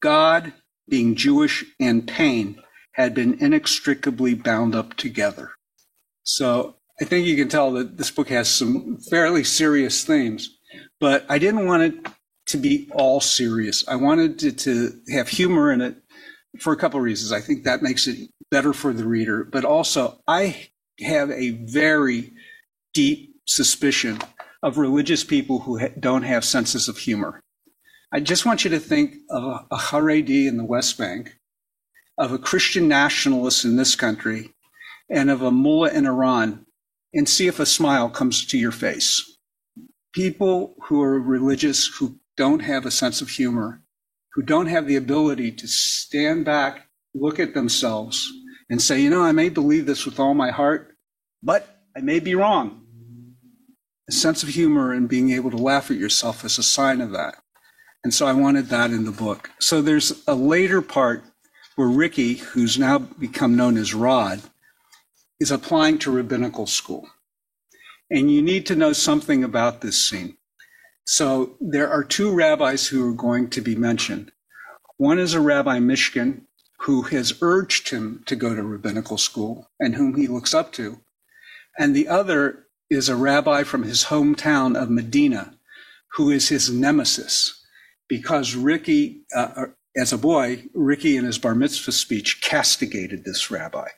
God, 0.00 0.52
being 0.88 1.16
Jewish, 1.16 1.64
and 1.80 2.06
pain 2.06 2.60
had 2.92 3.14
been 3.14 3.34
inextricably 3.42 4.34
bound 4.34 4.74
up 4.74 4.96
together. 4.96 5.52
So 6.24 6.76
I 7.00 7.04
think 7.04 7.26
you 7.26 7.36
can 7.36 7.48
tell 7.48 7.72
that 7.72 7.96
this 7.96 8.10
book 8.10 8.28
has 8.28 8.48
some 8.48 8.98
fairly 9.08 9.44
serious 9.44 10.04
themes, 10.04 10.58
but 10.98 11.24
I 11.28 11.38
didn't 11.38 11.66
want 11.66 11.82
it 11.82 12.06
to 12.48 12.58
be 12.58 12.88
all 12.92 13.20
serious. 13.20 13.86
I 13.88 13.96
wanted 13.96 14.42
it 14.42 14.58
to 14.58 15.00
have 15.12 15.28
humor 15.28 15.72
in 15.72 15.80
it 15.80 15.96
for 16.60 16.72
a 16.72 16.76
couple 16.76 16.98
of 16.98 17.04
reasons. 17.04 17.32
I 17.32 17.40
think 17.40 17.64
that 17.64 17.82
makes 17.82 18.06
it 18.06 18.28
better 18.50 18.72
for 18.72 18.92
the 18.92 19.06
reader, 19.06 19.44
but 19.44 19.64
also 19.64 20.20
I 20.26 20.68
have 21.00 21.30
a 21.30 21.50
very 21.50 22.32
deep 22.92 23.36
suspicion 23.46 24.18
of 24.62 24.78
religious 24.78 25.24
people 25.24 25.60
who 25.60 25.78
ha- 25.78 25.88
don't 25.98 26.22
have 26.22 26.44
senses 26.44 26.88
of 26.88 26.98
humor. 26.98 27.40
I 28.12 28.20
just 28.20 28.44
want 28.44 28.64
you 28.64 28.70
to 28.70 28.80
think 28.80 29.16
of 29.30 29.44
a, 29.44 29.66
a 29.70 29.78
Haredi 29.78 30.46
in 30.46 30.56
the 30.56 30.64
West 30.64 30.98
Bank, 30.98 31.36
of 32.18 32.32
a 32.32 32.38
Christian 32.38 32.88
nationalist 32.88 33.64
in 33.64 33.76
this 33.76 33.94
country, 33.94 34.50
and 35.08 35.30
of 35.30 35.42
a 35.42 35.50
mullah 35.50 35.92
in 35.92 36.06
Iran, 36.06 36.66
and 37.14 37.28
see 37.28 37.46
if 37.46 37.58
a 37.58 37.66
smile 37.66 38.10
comes 38.10 38.44
to 38.46 38.58
your 38.58 38.72
face. 38.72 39.38
People 40.12 40.74
who 40.84 41.02
are 41.02 41.20
religious, 41.20 41.86
who 41.86 42.16
don't 42.36 42.60
have 42.60 42.84
a 42.84 42.90
sense 42.90 43.20
of 43.20 43.28
humor, 43.28 43.82
who 44.34 44.42
don't 44.42 44.66
have 44.66 44.86
the 44.86 44.96
ability 44.96 45.52
to 45.52 45.66
stand 45.66 46.44
back, 46.44 46.88
look 47.14 47.40
at 47.40 47.54
themselves, 47.54 48.30
and 48.68 48.80
say, 48.80 49.00
you 49.00 49.10
know, 49.10 49.22
I 49.22 49.32
may 49.32 49.48
believe 49.48 49.86
this 49.86 50.04
with 50.04 50.20
all 50.20 50.34
my 50.34 50.50
heart, 50.50 50.96
but 51.42 51.82
I 51.96 52.00
may 52.00 52.20
be 52.20 52.34
wrong. 52.34 52.79
A 54.10 54.12
sense 54.12 54.42
of 54.42 54.48
humor 54.48 54.92
and 54.92 55.08
being 55.08 55.30
able 55.30 55.52
to 55.52 55.56
laugh 55.56 55.88
at 55.88 55.96
yourself 55.96 56.44
is 56.44 56.58
a 56.58 56.64
sign 56.64 57.00
of 57.00 57.12
that. 57.12 57.36
And 58.02 58.12
so 58.12 58.26
I 58.26 58.32
wanted 58.32 58.66
that 58.66 58.90
in 58.90 59.04
the 59.04 59.12
book. 59.12 59.50
So 59.60 59.80
there's 59.80 60.24
a 60.26 60.34
later 60.34 60.82
part 60.82 61.22
where 61.76 61.86
Ricky, 61.86 62.34
who's 62.34 62.76
now 62.76 62.98
become 62.98 63.54
known 63.54 63.76
as 63.76 63.94
Rod, 63.94 64.42
is 65.38 65.52
applying 65.52 66.00
to 66.00 66.10
rabbinical 66.10 66.66
school. 66.66 67.08
And 68.10 68.32
you 68.32 68.42
need 68.42 68.66
to 68.66 68.74
know 68.74 68.92
something 68.92 69.44
about 69.44 69.80
this 69.80 70.04
scene. 70.04 70.36
So 71.04 71.54
there 71.60 71.88
are 71.88 72.02
two 72.02 72.34
rabbis 72.34 72.88
who 72.88 73.08
are 73.08 73.14
going 73.14 73.48
to 73.50 73.60
be 73.60 73.76
mentioned. 73.76 74.32
One 74.96 75.20
is 75.20 75.34
a 75.34 75.40
Rabbi 75.40 75.78
Mishkin, 75.78 76.46
who 76.80 77.02
has 77.02 77.38
urged 77.40 77.90
him 77.90 78.24
to 78.26 78.34
go 78.34 78.56
to 78.56 78.62
rabbinical 78.64 79.18
school 79.18 79.70
and 79.78 79.94
whom 79.94 80.16
he 80.16 80.26
looks 80.26 80.52
up 80.52 80.72
to 80.72 80.98
and 81.78 81.94
the 81.94 82.08
other 82.08 82.66
is 82.90 83.08
a 83.08 83.16
rabbi 83.16 83.62
from 83.62 83.84
his 83.84 84.04
hometown 84.04 84.80
of 84.80 84.90
Medina, 84.90 85.54
who 86.14 86.30
is 86.30 86.48
his 86.48 86.70
nemesis, 86.70 87.64
because 88.08 88.56
Ricky, 88.56 89.22
uh, 89.34 89.48
uh, 89.56 89.66
as 89.96 90.12
a 90.12 90.18
boy, 90.18 90.64
Ricky 90.74 91.16
in 91.16 91.24
his 91.24 91.38
bar 91.38 91.54
mitzvah 91.54 91.92
speech 91.92 92.42
castigated 92.42 93.24
this 93.24 93.50
rabbi, 93.50 93.88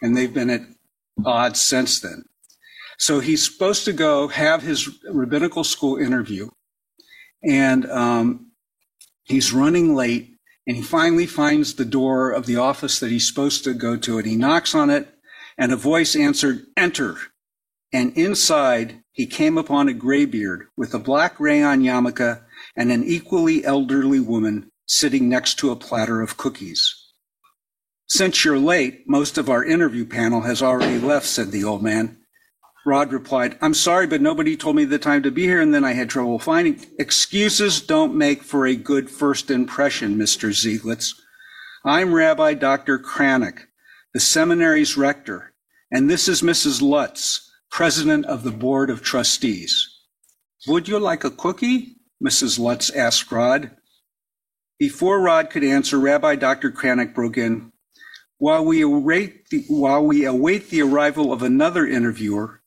and 0.00 0.16
they've 0.16 0.32
been 0.32 0.50
at 0.50 0.62
odds 1.24 1.60
since 1.60 2.00
then. 2.00 2.24
So 2.98 3.20
he's 3.20 3.44
supposed 3.44 3.84
to 3.84 3.92
go 3.92 4.28
have 4.28 4.62
his 4.62 4.88
rabbinical 5.10 5.64
school 5.64 5.96
interview, 5.96 6.48
and 7.42 7.90
um, 7.90 8.52
he's 9.24 9.52
running 9.52 9.94
late. 9.94 10.32
And 10.68 10.76
he 10.76 10.82
finally 10.82 11.26
finds 11.26 11.74
the 11.74 11.84
door 11.84 12.32
of 12.32 12.46
the 12.46 12.56
office 12.56 12.98
that 12.98 13.12
he's 13.12 13.28
supposed 13.28 13.62
to 13.64 13.72
go 13.72 13.96
to, 13.98 14.18
and 14.18 14.26
he 14.26 14.34
knocks 14.34 14.74
on 14.74 14.90
it, 14.90 15.06
and 15.56 15.70
a 15.70 15.76
voice 15.76 16.16
answered, 16.16 16.66
Enter. 16.76 17.18
And 17.92 18.12
inside 18.16 19.02
he 19.12 19.26
came 19.26 19.56
upon 19.56 19.88
a 19.88 19.94
graybeard 19.94 20.66
with 20.76 20.92
a 20.94 20.98
black 20.98 21.38
rayon 21.40 21.82
yarmulke 21.82 22.42
and 22.76 22.90
an 22.90 23.04
equally 23.04 23.64
elderly 23.64 24.20
woman 24.20 24.70
sitting 24.86 25.28
next 25.28 25.58
to 25.58 25.70
a 25.70 25.76
platter 25.76 26.20
of 26.20 26.36
cookies. 26.36 26.94
Since 28.08 28.44
you're 28.44 28.58
late, 28.58 29.08
most 29.08 29.36
of 29.36 29.50
our 29.50 29.64
interview 29.64 30.06
panel 30.06 30.42
has 30.42 30.62
already 30.62 30.98
left, 30.98 31.26
said 31.26 31.50
the 31.50 31.64
old 31.64 31.82
man. 31.82 32.18
Rod 32.86 33.12
replied, 33.12 33.58
I'm 33.60 33.74
sorry, 33.74 34.06
but 34.06 34.20
nobody 34.20 34.56
told 34.56 34.76
me 34.76 34.84
the 34.84 34.98
time 34.98 35.24
to 35.24 35.32
be 35.32 35.42
here, 35.42 35.60
and 35.60 35.74
then 35.74 35.84
I 35.84 35.92
had 35.92 36.08
trouble 36.08 36.38
finding. 36.38 36.86
Excuses 37.00 37.80
don't 37.80 38.14
make 38.14 38.44
for 38.44 38.64
a 38.64 38.76
good 38.76 39.10
first 39.10 39.50
impression, 39.50 40.16
Mr. 40.16 40.50
Zieglitz. 40.50 41.14
I'm 41.84 42.14
Rabbi 42.14 42.54
Dr. 42.54 43.00
Kranick, 43.00 43.62
the 44.14 44.20
seminary's 44.20 44.96
rector, 44.96 45.52
and 45.90 46.08
this 46.08 46.28
is 46.28 46.42
Mrs. 46.42 46.80
Lutz, 46.80 47.45
president 47.70 48.26
of 48.26 48.42
the 48.42 48.50
board 48.50 48.90
of 48.90 49.02
trustees. 49.02 49.88
Would 50.66 50.88
you 50.88 50.98
like 50.98 51.24
a 51.24 51.30
cookie? 51.30 51.96
Mrs. 52.24 52.58
Lutz 52.58 52.90
asked 52.90 53.30
Rod. 53.30 53.70
Before 54.78 55.20
Rod 55.20 55.50
could 55.50 55.64
answer, 55.64 55.98
Rabbi 55.98 56.36
Dr. 56.36 56.70
Kranick 56.70 57.14
broke 57.14 57.36
in. 57.36 57.72
While 58.38 58.64
we, 58.64 58.82
the, 58.82 59.64
while 59.68 60.04
we 60.04 60.24
await 60.24 60.70
the 60.70 60.82
arrival 60.82 61.32
of 61.32 61.42
another 61.42 61.86
interviewer, 61.86 62.62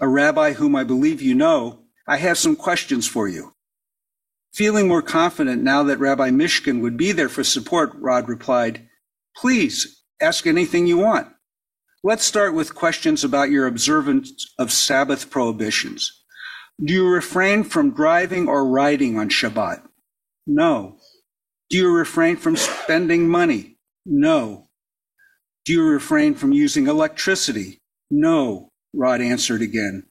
a 0.00 0.08
rabbi 0.08 0.52
whom 0.52 0.76
I 0.76 0.84
believe 0.84 1.20
you 1.20 1.34
know, 1.34 1.84
I 2.06 2.18
have 2.18 2.38
some 2.38 2.56
questions 2.56 3.06
for 3.06 3.28
you. 3.28 3.54
Feeling 4.52 4.88
more 4.88 5.02
confident 5.02 5.62
now 5.62 5.82
that 5.84 5.98
Rabbi 5.98 6.30
Mishkin 6.30 6.80
would 6.80 6.96
be 6.96 7.12
there 7.12 7.28
for 7.28 7.44
support, 7.44 7.92
Rod 7.94 8.28
replied, 8.28 8.88
Please 9.36 9.98
Ask 10.20 10.46
anything 10.46 10.86
you 10.86 10.98
want. 10.98 11.28
Let's 12.04 12.24
start 12.24 12.54
with 12.54 12.76
questions 12.76 13.24
about 13.24 13.50
your 13.50 13.66
observance 13.66 14.54
of 14.56 14.70
Sabbath 14.70 15.30
prohibitions. 15.30 16.12
Do 16.80 16.94
you 16.94 17.08
refrain 17.08 17.64
from 17.64 17.92
driving 17.92 18.48
or 18.48 18.68
riding 18.68 19.18
on 19.18 19.30
Shabbat? 19.30 19.82
No. 20.46 20.98
Do 21.70 21.76
you 21.76 21.90
refrain 21.90 22.36
from 22.36 22.54
spending 22.54 23.28
money? 23.28 23.78
No. 24.06 24.68
Do 25.64 25.72
you 25.72 25.82
refrain 25.82 26.34
from 26.34 26.52
using 26.52 26.86
electricity? 26.86 27.80
No, 28.12 28.70
Rod 28.94 29.20
answered 29.20 29.60
again. 29.60 30.04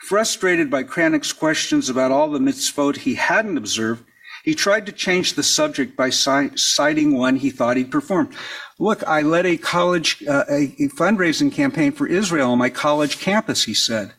Frustrated 0.00 0.68
by 0.68 0.82
Kranick's 0.82 1.32
questions 1.32 1.88
about 1.88 2.10
all 2.10 2.28
the 2.28 2.40
mitzvot 2.40 2.96
he 2.96 3.14
hadn't 3.14 3.56
observed, 3.56 4.04
He 4.44 4.54
tried 4.54 4.84
to 4.86 4.92
change 4.92 5.34
the 5.34 5.42
subject 5.42 5.96
by 5.96 6.10
citing 6.10 7.16
one 7.16 7.36
he 7.36 7.48
thought 7.48 7.78
he'd 7.78 7.90
performed. 7.90 8.34
Look, 8.78 9.06
I 9.06 9.22
led 9.22 9.46
a 9.46 9.56
college, 9.56 10.22
uh, 10.26 10.44
a, 10.50 10.74
a 10.78 10.88
fundraising 10.88 11.52
campaign 11.52 11.92
for 11.92 12.06
Israel 12.06 12.52
on 12.52 12.58
my 12.58 12.70
college 12.70 13.20
campus, 13.20 13.64
he 13.64 13.74
said. 13.74 14.14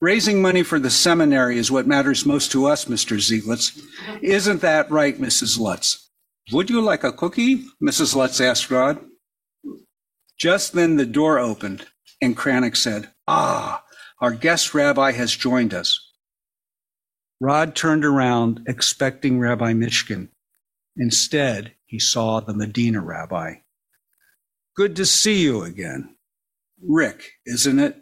Raising 0.00 0.42
money 0.42 0.62
for 0.62 0.78
the 0.80 0.90
seminary 0.90 1.58
is 1.58 1.70
what 1.70 1.86
matters 1.86 2.26
most 2.26 2.50
to 2.52 2.66
us, 2.66 2.86
Mr. 2.86 3.18
Zieglitz. 3.18 3.80
Isn't 4.20 4.60
that 4.62 4.90
right, 4.90 5.20
Mrs. 5.20 5.60
Lutz? 5.60 6.10
Would 6.50 6.70
you 6.70 6.80
like 6.80 7.04
a 7.04 7.12
cookie? 7.12 7.64
Mrs. 7.82 8.16
Lutz 8.16 8.40
asked 8.40 8.70
Rod. 8.70 8.98
Just 10.38 10.72
then 10.72 10.96
the 10.96 11.06
door 11.06 11.38
opened 11.38 11.86
and 12.20 12.36
Kranick 12.36 12.76
said, 12.76 13.10
Ah, 13.28 13.84
our 14.20 14.32
guest 14.32 14.74
rabbi 14.74 15.12
has 15.12 15.36
joined 15.36 15.74
us. 15.74 16.00
Rod 17.40 17.74
turned 17.74 18.04
around 18.04 18.62
expecting 18.66 19.38
Rabbi 19.38 19.72
Mishkin. 19.72 20.28
Instead, 20.96 21.74
he 21.86 21.98
saw 21.98 22.40
the 22.40 22.54
Medina 22.54 23.00
rabbi. 23.00 23.54
Good 24.74 24.96
to 24.96 25.04
see 25.04 25.42
you 25.42 25.64
again. 25.64 26.16
Rick, 26.82 27.32
isn't 27.44 27.78
it? 27.78 27.96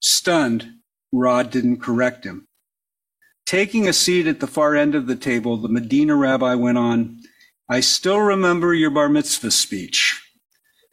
Stunned, 0.00 0.74
Rod 1.10 1.50
didn't 1.50 1.80
correct 1.80 2.24
him. 2.24 2.46
Taking 3.46 3.88
a 3.88 3.94
seat 3.94 4.26
at 4.26 4.40
the 4.40 4.46
far 4.46 4.76
end 4.76 4.94
of 4.94 5.06
the 5.06 5.16
table, 5.16 5.56
the 5.56 5.70
Medina 5.70 6.14
rabbi 6.16 6.54
went 6.54 6.76
on, 6.76 7.18
I 7.66 7.80
still 7.80 8.20
remember 8.20 8.74
your 8.74 8.90
bar 8.90 9.08
mitzvah 9.08 9.52
speech. 9.52 10.22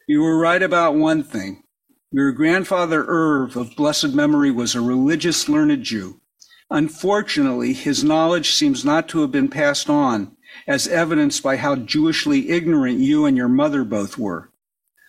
You 0.08 0.22
were 0.22 0.38
right 0.38 0.62
about 0.62 0.94
one 0.94 1.22
thing. 1.22 1.64
Your 2.10 2.32
grandfather 2.32 3.04
Irv 3.06 3.56
of 3.56 3.76
blessed 3.76 4.14
memory 4.14 4.50
was 4.50 4.74
a 4.74 4.80
religious 4.80 5.50
learned 5.50 5.82
Jew. 5.82 6.22
Unfortunately, 6.70 7.74
his 7.74 8.02
knowledge 8.02 8.52
seems 8.52 8.86
not 8.86 9.06
to 9.08 9.20
have 9.20 9.32
been 9.32 9.48
passed 9.48 9.90
on, 9.90 10.34
as 10.66 10.88
evidenced 10.88 11.42
by 11.42 11.56
how 11.56 11.76
Jewishly 11.76 12.48
ignorant 12.48 13.00
you 13.00 13.26
and 13.26 13.36
your 13.36 13.48
mother 13.48 13.84
both 13.84 14.16
were. 14.16 14.50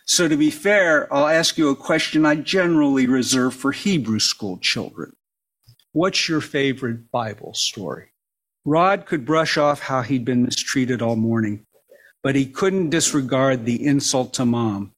So 0.09 0.27
to 0.27 0.35
be 0.35 0.49
fair, 0.49 1.07
I'll 1.13 1.27
ask 1.27 1.55
you 1.55 1.69
a 1.69 1.75
question 1.75 2.25
I 2.25 2.33
generally 2.33 3.05
reserve 3.05 3.53
for 3.53 3.71
Hebrew 3.71 4.17
school 4.17 4.57
children. 4.57 5.15
What's 5.91 6.27
your 6.27 6.41
favorite 6.41 7.11
Bible 7.11 7.53
story? 7.53 8.07
Rod 8.65 9.05
could 9.05 9.23
brush 9.23 9.55
off 9.55 9.81
how 9.81 10.01
he'd 10.01 10.25
been 10.25 10.41
mistreated 10.41 11.03
all 11.03 11.15
morning, 11.15 11.67
but 12.23 12.35
he 12.35 12.47
couldn't 12.47 12.89
disregard 12.89 13.65
the 13.65 13.85
insult 13.85 14.33
to 14.33 14.45
mom. 14.45 14.95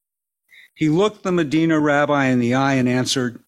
He 0.76 0.88
looked 0.88 1.24
the 1.24 1.34
Medina 1.34 1.78
rabbi 1.78 2.28
in 2.28 2.40
the 2.40 2.54
eye 2.54 2.76
and 2.76 2.88
answered, 2.88 3.44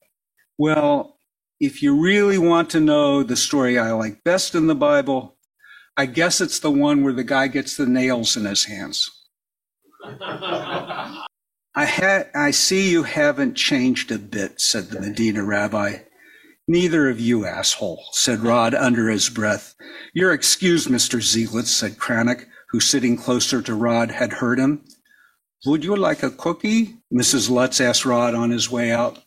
Well, 0.57 1.17
if 1.61 1.81
you 1.81 1.97
really 1.97 2.37
want 2.37 2.71
to 2.71 2.81
know 2.81 3.23
the 3.23 3.37
story 3.37 3.79
I 3.79 3.93
like 3.93 4.25
best 4.25 4.53
in 4.53 4.67
the 4.67 4.75
Bible, 4.75 5.37
I 5.95 6.07
guess 6.07 6.41
it's 6.41 6.59
the 6.59 6.71
one 6.71 7.05
where 7.05 7.13
the 7.13 7.23
guy 7.23 7.47
gets 7.47 7.77
the 7.77 7.85
nails 7.85 8.35
in 8.35 8.43
his 8.43 8.65
hands. 8.65 9.09
I 11.75 11.85
ha- 11.85 12.25
I 12.35 12.51
see 12.51 12.91
you 12.91 13.03
haven't 13.03 13.55
changed 13.55 14.11
a 14.11 14.19
bit, 14.19 14.61
said 14.61 14.89
the 14.89 15.01
Medina 15.01 15.43
rabbi. 15.43 15.99
Neither 16.67 17.09
of 17.09 17.19
you, 17.19 17.45
asshole, 17.45 18.03
said 18.11 18.39
Rod 18.39 18.73
under 18.73 19.09
his 19.09 19.29
breath. 19.29 19.75
You're 20.13 20.33
excused, 20.33 20.87
Mr. 20.87 21.19
Zieglitz, 21.19 21.67
said 21.67 21.97
Kranick, 21.97 22.45
who 22.69 22.79
sitting 22.79 23.17
closer 23.17 23.61
to 23.61 23.73
Rod 23.73 24.11
had 24.11 24.33
heard 24.33 24.59
him. 24.59 24.85
Would 25.65 25.83
you 25.83 25.95
like 25.95 26.23
a 26.23 26.29
cookie? 26.29 26.97
Mrs. 27.13 27.49
Lutz 27.49 27.81
asked 27.81 28.05
Rod 28.05 28.35
on 28.35 28.51
his 28.51 28.69
way 28.69 28.91
out. 28.91 29.19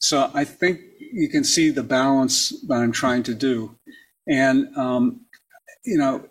So 0.00 0.30
I 0.34 0.44
think 0.44 0.80
you 1.12 1.28
can 1.28 1.44
see 1.44 1.70
the 1.70 1.82
balance 1.82 2.52
that 2.66 2.76
I'm 2.76 2.92
trying 2.92 3.24
to 3.24 3.34
do. 3.34 3.76
And, 4.26 4.74
um, 4.76 5.26
you 5.84 5.98
know, 5.98 6.28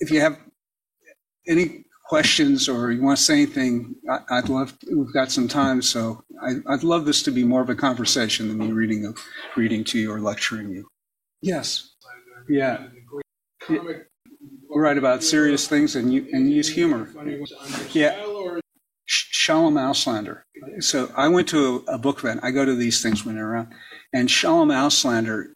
if 0.00 0.10
you 0.10 0.20
have 0.20 0.38
any 1.48 1.84
questions 2.10 2.68
or 2.68 2.90
you 2.90 3.00
want 3.00 3.16
to 3.16 3.22
say 3.22 3.34
anything, 3.34 3.94
I, 4.10 4.40
would 4.40 4.48
love, 4.48 4.76
we've 4.92 5.12
got 5.12 5.30
some 5.30 5.46
time. 5.46 5.80
So 5.80 6.24
I, 6.42 6.54
would 6.66 6.82
love 6.82 7.04
this 7.04 7.22
to 7.22 7.30
be 7.30 7.44
more 7.44 7.60
of 7.60 7.70
a 7.70 7.76
conversation 7.76 8.48
than 8.48 8.58
me 8.58 8.72
reading, 8.72 9.14
reading 9.56 9.84
to 9.84 9.98
you 10.00 10.10
or 10.10 10.18
lecturing 10.18 10.70
you. 10.70 10.88
Yes. 11.40 11.94
Yeah. 12.48 12.88
Write 14.74 14.98
about 14.98 15.22
serious 15.22 15.68
things 15.68 15.94
and, 15.94 16.12
you, 16.12 16.26
and 16.32 16.50
use 16.50 16.68
humor. 16.68 17.08
Yeah. 17.92 18.20
Shalom 19.06 19.74
Auslander. 19.74 20.42
So 20.80 21.12
I 21.16 21.28
went 21.28 21.46
to 21.50 21.84
a, 21.86 21.94
a, 21.94 21.98
book 21.98 22.18
event. 22.18 22.40
I 22.42 22.50
go 22.50 22.64
to 22.64 22.74
these 22.74 23.00
things 23.00 23.24
when 23.24 23.36
they're 23.36 23.48
around. 23.48 23.72
And 24.12 24.28
Shalom 24.28 24.70
Auslander, 24.70 25.52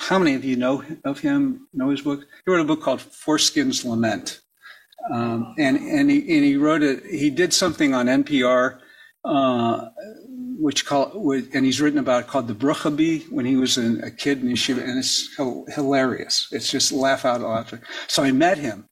how 0.00 0.18
many 0.18 0.34
of 0.34 0.44
you 0.44 0.56
know 0.56 0.82
of 1.04 1.20
him, 1.20 1.68
know 1.72 1.90
his 1.90 2.02
book? 2.02 2.24
He 2.44 2.50
wrote 2.50 2.60
a 2.60 2.64
book 2.64 2.82
called 2.82 3.00
Foreskin's 3.00 3.84
Lament. 3.84 4.40
Um, 5.12 5.54
and, 5.58 5.76
and, 5.76 6.10
he, 6.10 6.18
and 6.18 6.44
he 6.44 6.56
wrote 6.56 6.82
it, 6.82 7.04
he 7.04 7.30
did 7.30 7.52
something 7.52 7.94
on 7.94 8.06
NPR, 8.06 8.78
uh, 9.24 9.88
which 10.58 10.86
call, 10.86 11.32
and 11.32 11.64
he's 11.64 11.80
written 11.80 11.98
about 11.98 12.24
it 12.24 12.26
called 12.28 12.48
the 12.48 12.54
Bruchabi 12.54 13.30
when 13.30 13.44
he 13.44 13.56
was 13.56 13.76
a 13.76 14.10
kid 14.10 14.40
in 14.42 14.48
yeshiva, 14.48 14.82
and 14.82 14.98
it's 14.98 15.34
hilarious. 15.74 16.48
It's 16.52 16.70
just 16.70 16.92
laugh 16.92 17.24
out 17.24 17.40
loud. 17.40 17.80
So 18.06 18.22
I 18.22 18.32
met 18.32 18.58
him, 18.58 18.86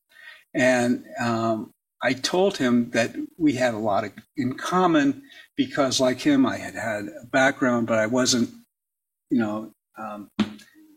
and 0.54 1.04
um, 1.20 1.70
I 2.02 2.14
told 2.14 2.56
him 2.56 2.90
that 2.90 3.14
we 3.38 3.54
had 3.54 3.74
a 3.74 3.78
lot 3.78 4.04
of, 4.04 4.12
in 4.36 4.54
common 4.54 5.22
because, 5.56 6.00
like 6.00 6.20
him, 6.20 6.44
I 6.44 6.58
had 6.58 6.74
had 6.74 7.04
a 7.04 7.26
background, 7.26 7.86
but 7.86 7.98
I 7.98 8.06
wasn't, 8.06 8.50
you 9.30 9.38
know, 9.38 9.72
um, 9.96 10.28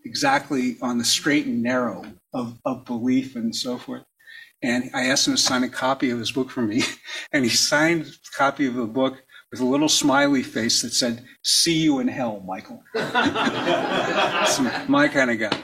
exactly 0.04 0.78
on 0.82 0.98
the 0.98 1.06
straight 1.06 1.46
and 1.46 1.62
narrow 1.62 2.06
of, 2.34 2.58
of 2.66 2.86
belief 2.86 3.36
and 3.36 3.56
so 3.56 3.78
forth. 3.78 4.04
And 4.62 4.90
I 4.94 5.06
asked 5.08 5.28
him 5.28 5.36
to 5.36 5.42
sign 5.42 5.64
a 5.64 5.70
copy 5.70 6.10
of 6.10 6.20
his 6.20 6.32
book 6.32 6.50
for 6.50 6.62
me, 6.62 6.84
and 7.32 7.44
he 7.44 7.50
signed 7.50 8.06
a 8.06 8.38
copy 8.38 8.66
of 8.66 8.76
the 8.76 8.86
book 8.86 9.22
with 9.52 9.60
a 9.60 9.66
little 9.66 9.90
smiley 9.90 10.44
face 10.44 10.82
that 10.82 10.94
said, 10.94 11.24
"See 11.44 11.78
you 11.78 12.00
in 12.00 12.08
hell, 12.08 12.44
Michael." 12.46 12.84
my 14.88 15.10
kind 15.12 15.32
of 15.32 15.40
guy. 15.40 15.58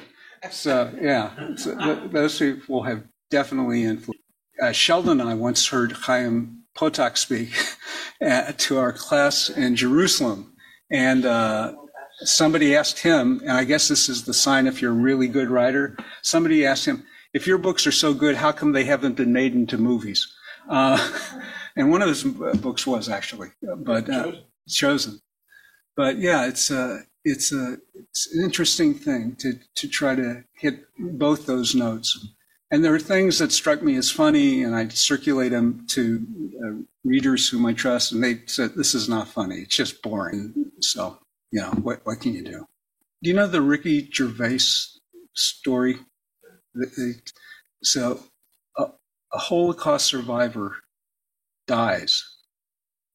So 0.52 0.92
yeah, 1.02 1.56
so 1.56 1.78
th- 1.78 2.12
those 2.12 2.38
people 2.38 2.84
have 2.84 3.04
definitely 3.30 3.84
influenced 3.84 4.22
uh, 4.62 4.72
Sheldon 4.72 5.20
and 5.20 5.30
I 5.30 5.34
once 5.34 5.68
heard 5.68 5.92
Chaim 5.92 6.64
Potok 6.78 7.18
speak 7.18 7.54
to 8.58 8.78
our 8.78 8.94
class 8.94 9.50
in 9.50 9.76
Jerusalem, 9.76 10.54
and 10.92 11.26
uh, 11.26 11.74
somebody 12.20 12.76
asked 12.76 13.00
him, 13.00 13.42
and 13.42 13.52
I 13.52 13.64
guess 13.64 13.88
this 13.88 14.08
is 14.08 14.24
the 14.24 14.34
sign 14.34 14.68
if 14.68 14.82
you're 14.82 14.92
a 14.92 14.96
really 14.96 15.28
good 15.28 15.50
writer. 15.50 15.98
Somebody 16.22 16.66
asked 16.66 16.86
him, 16.86 17.04
"If 17.34 17.48
your 17.48 17.58
books 17.58 17.88
are 17.88 17.92
so 17.92 18.14
good, 18.14 18.36
how 18.36 18.52
come 18.52 18.72
they 18.72 18.84
haven't 18.84 19.16
been 19.16 19.34
made 19.34 19.54
into 19.54 19.78
movies?" 19.78 20.28
Uh, 20.70 20.98
and 21.76 21.92
one 21.92 22.02
of 22.02 22.10
his 22.10 22.24
books 22.24 22.86
was 22.86 23.10
actually, 23.10 23.50
but 23.78 24.10
uh, 24.10 24.34
chosen. 24.68 25.22
But 25.96 26.18
yeah, 26.18 26.48
it's 26.48 26.72
a 26.72 26.82
uh, 26.82 26.98
it's 27.24 27.52
a 27.52 27.78
it's 27.94 28.34
an 28.34 28.44
interesting 28.44 28.94
thing 28.94 29.36
to 29.40 29.60
to 29.76 29.88
try 29.88 30.16
to 30.16 30.44
hit 30.54 30.86
both 30.98 31.46
those 31.46 31.76
notes. 31.76 32.28
And 32.72 32.86
there 32.86 32.96
are 32.96 33.00
things 33.00 33.38
that 33.40 33.52
struck 33.52 33.84
me 33.84 33.98
as 33.98 34.10
funny, 34.10 34.64
and 34.64 34.74
I 34.74 34.88
circulate 34.88 35.52
them 35.52 35.86
to 35.90 36.26
uh, 36.66 36.84
readers 37.04 37.50
whom 37.50 37.66
I 37.66 37.74
trust, 37.74 38.14
and 38.14 38.24
they 38.24 38.42
said, 38.46 38.76
This 38.76 38.96
is 38.96 39.10
not 39.10 39.28
funny. 39.28 39.58
It's 39.58 39.76
just 39.76 40.02
boring. 40.02 40.72
So, 40.80 41.20
you 41.52 41.60
know, 41.60 41.72
what, 41.72 42.00
what 42.06 42.22
can 42.22 42.34
you 42.34 42.44
do? 42.44 42.68
Do 43.22 43.30
you 43.30 43.36
know 43.36 43.48
the 43.48 43.62
Ricky 43.62 44.10
Gervais 44.10 44.60
story? 45.34 45.98
So, 47.84 48.24
a, 48.78 48.86
a 49.34 49.38
Holocaust 49.38 50.06
survivor 50.06 50.76
dies 51.68 52.24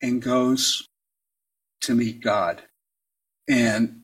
and 0.02 0.20
goes 0.22 0.88
to 1.82 1.94
meet 1.94 2.22
God. 2.22 2.62
And 3.48 4.02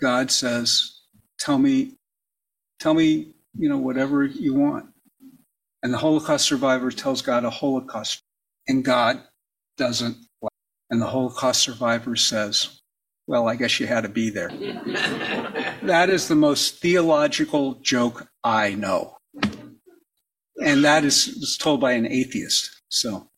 God 0.00 0.30
says, 0.30 1.00
Tell 1.38 1.58
me, 1.58 1.96
tell 2.80 2.94
me 2.94 3.34
you 3.58 3.68
know, 3.68 3.78
whatever 3.78 4.24
you 4.24 4.54
want. 4.54 4.86
And 5.82 5.92
the 5.92 5.98
Holocaust 5.98 6.46
survivor 6.46 6.90
tells 6.90 7.22
God 7.22 7.44
a 7.44 7.50
Holocaust, 7.50 8.22
and 8.68 8.84
God 8.84 9.22
doesn't. 9.76 10.16
And 10.90 11.02
the 11.02 11.06
Holocaust 11.06 11.62
survivor 11.62 12.16
says, 12.16 12.80
Well, 13.26 13.48
I 13.48 13.56
guess 13.56 13.78
you 13.80 13.86
had 13.86 14.02
to 14.02 14.08
be 14.08 14.30
there. 14.30 14.48
that 15.82 16.10
is 16.10 16.28
the 16.28 16.34
most 16.34 16.80
theological 16.80 17.74
joke 17.74 18.28
I 18.46 18.74
know. 18.76 19.18
And 20.62 20.84
that 20.84 21.04
is, 21.04 21.58
told 21.60 21.80
by 21.80 21.92
an 21.92 22.06
atheist. 22.06 22.80
So, 22.88 23.28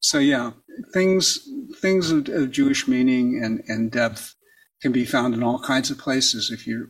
so 0.00 0.18
yeah, 0.18 0.52
things, 0.94 1.46
things 1.82 2.10
of, 2.10 2.28
of 2.30 2.50
Jewish 2.50 2.88
meaning 2.88 3.42
and, 3.44 3.62
and 3.68 3.90
depth 3.90 4.34
can 4.80 4.92
be 4.92 5.04
found 5.04 5.34
in 5.34 5.42
all 5.42 5.60
kinds 5.60 5.90
of 5.90 5.98
places 5.98 6.50
if 6.50 6.66
you're 6.66 6.88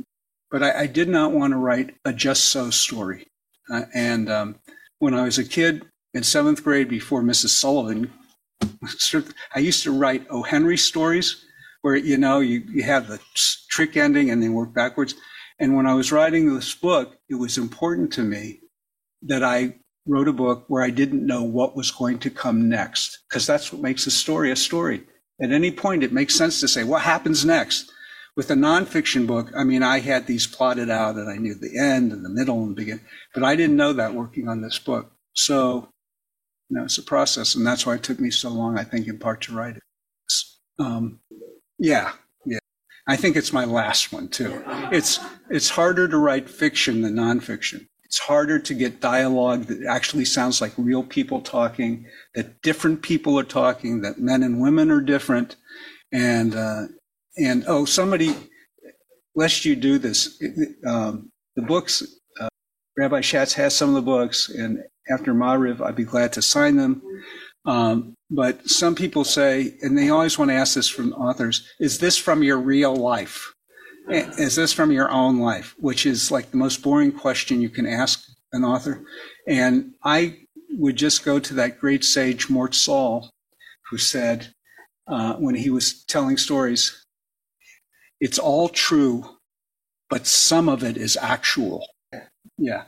but 0.51 0.63
I, 0.63 0.83
I, 0.83 0.87
did 0.87 1.11
not 1.11 1.33
want 1.33 1.53
to 1.53 1.59
write 1.59 1.97
a 2.07 2.13
just 2.13 2.47
so 2.47 2.71
story. 2.71 3.27
Uh, 3.71 3.83
and 3.95 4.31
um, 4.31 4.61
when 4.99 5.13
I 5.13 5.25
was 5.25 5.37
a 5.37 5.45
kid 5.45 5.85
in 6.15 6.23
seventh 6.23 6.65
grade, 6.65 6.89
before 6.89 7.23
Mrs. 7.23 7.51
Sullivan, 7.51 8.11
I 9.55 9.59
used 9.59 9.83
to 9.83 9.93
write 9.93 10.27
O. 10.31 10.43
Henry 10.43 10.79
stories 10.79 11.45
where, 11.83 11.97
you 11.97 12.17
know, 12.17 12.41
you, 12.41 12.63
you 12.67 12.83
have 12.83 13.09
the 13.09 13.21
trick 13.69 13.99
ending 13.99 14.31
and 14.31 14.43
then 14.43 14.55
work 14.55 14.73
backwards. 14.73 15.17
And 15.59 15.77
when 15.77 15.87
I 15.87 15.95
was 15.95 16.13
writing 16.13 16.55
this 16.55 16.75
book, 16.75 17.17
it 17.29 17.35
was 17.35 17.59
important 17.59 18.13
to 18.15 18.23
me 18.23 18.61
that 19.23 19.43
I 19.43 19.77
wrote 20.07 20.29
a 20.29 20.33
book 20.33 20.65
where 20.69 20.83
I 20.83 20.91
didn't 20.91 21.27
know 21.27 21.43
what 21.43 21.77
was 21.77 21.91
going 21.91 22.19
to 22.21 22.31
come 22.31 22.69
next, 22.69 23.19
because 23.29 23.47
that's 23.47 23.73
what 23.73 23.83
makes 23.83 24.07
a 24.07 24.11
story 24.11 24.51
a 24.51 24.57
story. 24.57 25.05
At 25.41 25.53
any 25.53 25.71
point, 25.71 26.03
it 26.03 26.13
makes 26.13 26.35
sense 26.35 26.61
to 26.61 26.69
say, 26.69 26.85
what 26.85 27.03
happens 27.03 27.45
next? 27.45 27.91
With 28.37 28.51
a 28.51 28.55
nonfiction 28.55 29.27
book, 29.27 29.51
I 29.57 29.65
mean, 29.65 29.83
I 29.83 29.99
had 29.99 30.27
these 30.27 30.47
plotted 30.47 30.91
out 30.91 31.17
and 31.17 31.29
I 31.29 31.37
knew 31.37 31.55
the 31.55 31.77
end 31.77 32.13
and 32.13 32.25
the 32.25 32.29
middle 32.29 32.63
and 32.63 32.71
the 32.71 32.77
beginning, 32.77 33.05
but 33.35 33.43
I 33.43 33.57
didn't 33.57 33.77
know 33.77 33.93
that 33.93 34.15
working 34.15 34.49
on 34.49 34.63
this 34.63 34.79
book. 34.79 35.11
So, 35.33 35.89
you 36.69 36.77
know, 36.77 36.85
it's 36.85 36.99
a 36.99 37.03
process, 37.03 37.57
and 37.57 37.67
that's 37.67 37.85
why 37.85 37.95
it 37.95 38.05
took 38.05 38.21
me 38.21 38.31
so 38.31 38.49
long, 38.51 38.79
I 38.79 38.85
think, 38.85 39.09
in 39.09 39.19
part 39.19 39.41
to 39.43 39.55
write 39.55 39.77
it. 39.77 39.83
Um, 40.79 41.19
yeah, 41.79 42.13
yeah. 42.13 42.13
I 43.09 43.17
think 43.17 43.37
it's 43.37 43.55
my 43.55 43.65
last 43.65 44.13
one 44.13 44.29
too. 44.29 44.63
It's 44.93 45.19
it's 45.51 45.71
harder 45.71 46.07
to 46.09 46.19
write 46.19 46.49
fiction 46.49 47.01
than 47.01 47.15
nonfiction. 47.15 47.87
It's 48.05 48.19
harder 48.19 48.59
to 48.59 48.75
get 48.75 49.01
dialogue 49.01 49.65
that 49.65 49.85
actually 49.87 50.27
sounds 50.27 50.61
like 50.61 50.73
real 50.77 51.03
people 51.03 51.41
talking, 51.41 52.07
that 52.35 52.61
different 52.63 53.03
people 53.03 53.39
are 53.39 53.45
talking, 53.45 54.03
that 54.03 54.19
men 54.19 54.43
and 54.43 54.61
women 54.61 54.91
are 54.91 55.01
different, 55.01 55.57
and 56.13 56.55
uh, 56.55 56.85
and 57.39 57.65
oh, 57.67 57.87
somebody, 57.87 58.37
lest 59.35 59.65
you 59.65 59.75
do 59.75 59.99
this, 59.99 60.43
um, 60.87 61.31
the 61.57 61.63
books. 61.63 62.03
Uh, 62.39 62.49
Rabbi 62.99 63.23
Schatz 63.23 63.55
has 63.55 63.75
some 63.75 63.89
of 63.89 63.95
the 63.95 64.03
books, 64.03 64.51
and 64.51 64.81
after 65.11 65.33
Mariv, 65.33 65.81
I'd 65.81 65.97
be 65.97 66.05
glad 66.05 66.33
to 66.35 66.43
sign 66.43 66.77
them. 66.77 67.03
Um, 67.65 68.15
but 68.31 68.69
some 68.69 68.95
people 68.95 69.25
say, 69.25 69.75
and 69.83 69.97
they 69.97 70.11
always 70.11 70.39
want 70.39 70.51
to 70.51 70.55
ask 70.55 70.75
this 70.75 70.89
from 70.89 71.13
authors, 71.13 71.69
is 71.81 71.99
this 71.99 72.17
from 72.17 72.43
your 72.43 72.59
real 72.59 72.95
life? 72.95 73.53
Is 74.11 74.57
this 74.57 74.73
from 74.73 74.91
your 74.91 75.11
own 75.11 75.39
life? 75.39 75.75
Which 75.79 76.07
is 76.07 76.31
like 76.31 76.51
the 76.51 76.57
most 76.57 76.83
boring 76.83 77.13
question 77.13 77.61
you 77.61 77.69
can 77.69 77.87
ask 77.87 78.25
an 78.53 78.65
author. 78.65 79.05
And 79.47 79.93
I 80.03 80.39
would 80.71 80.97
just 80.97 81.25
go 81.25 81.39
to 81.39 81.55
that 81.55 81.79
great 81.79 82.05
sage 82.05 82.49
Mort 82.49 82.75
Sahl, 82.75 83.31
who 83.91 83.99
said, 83.99 84.55
uh, 85.07 85.35
when 85.35 85.55
he 85.55 85.71
was 85.71 86.05
telling 86.05 86.37
stories, 86.37 87.05
it's 88.21 88.39
all 88.39 88.69
true, 88.69 89.25
but 90.09 90.27
some 90.27 90.69
of 90.69 90.83
it 90.83 90.97
is 90.97 91.17
actual. 91.21 91.87
Yeah. 92.57 92.85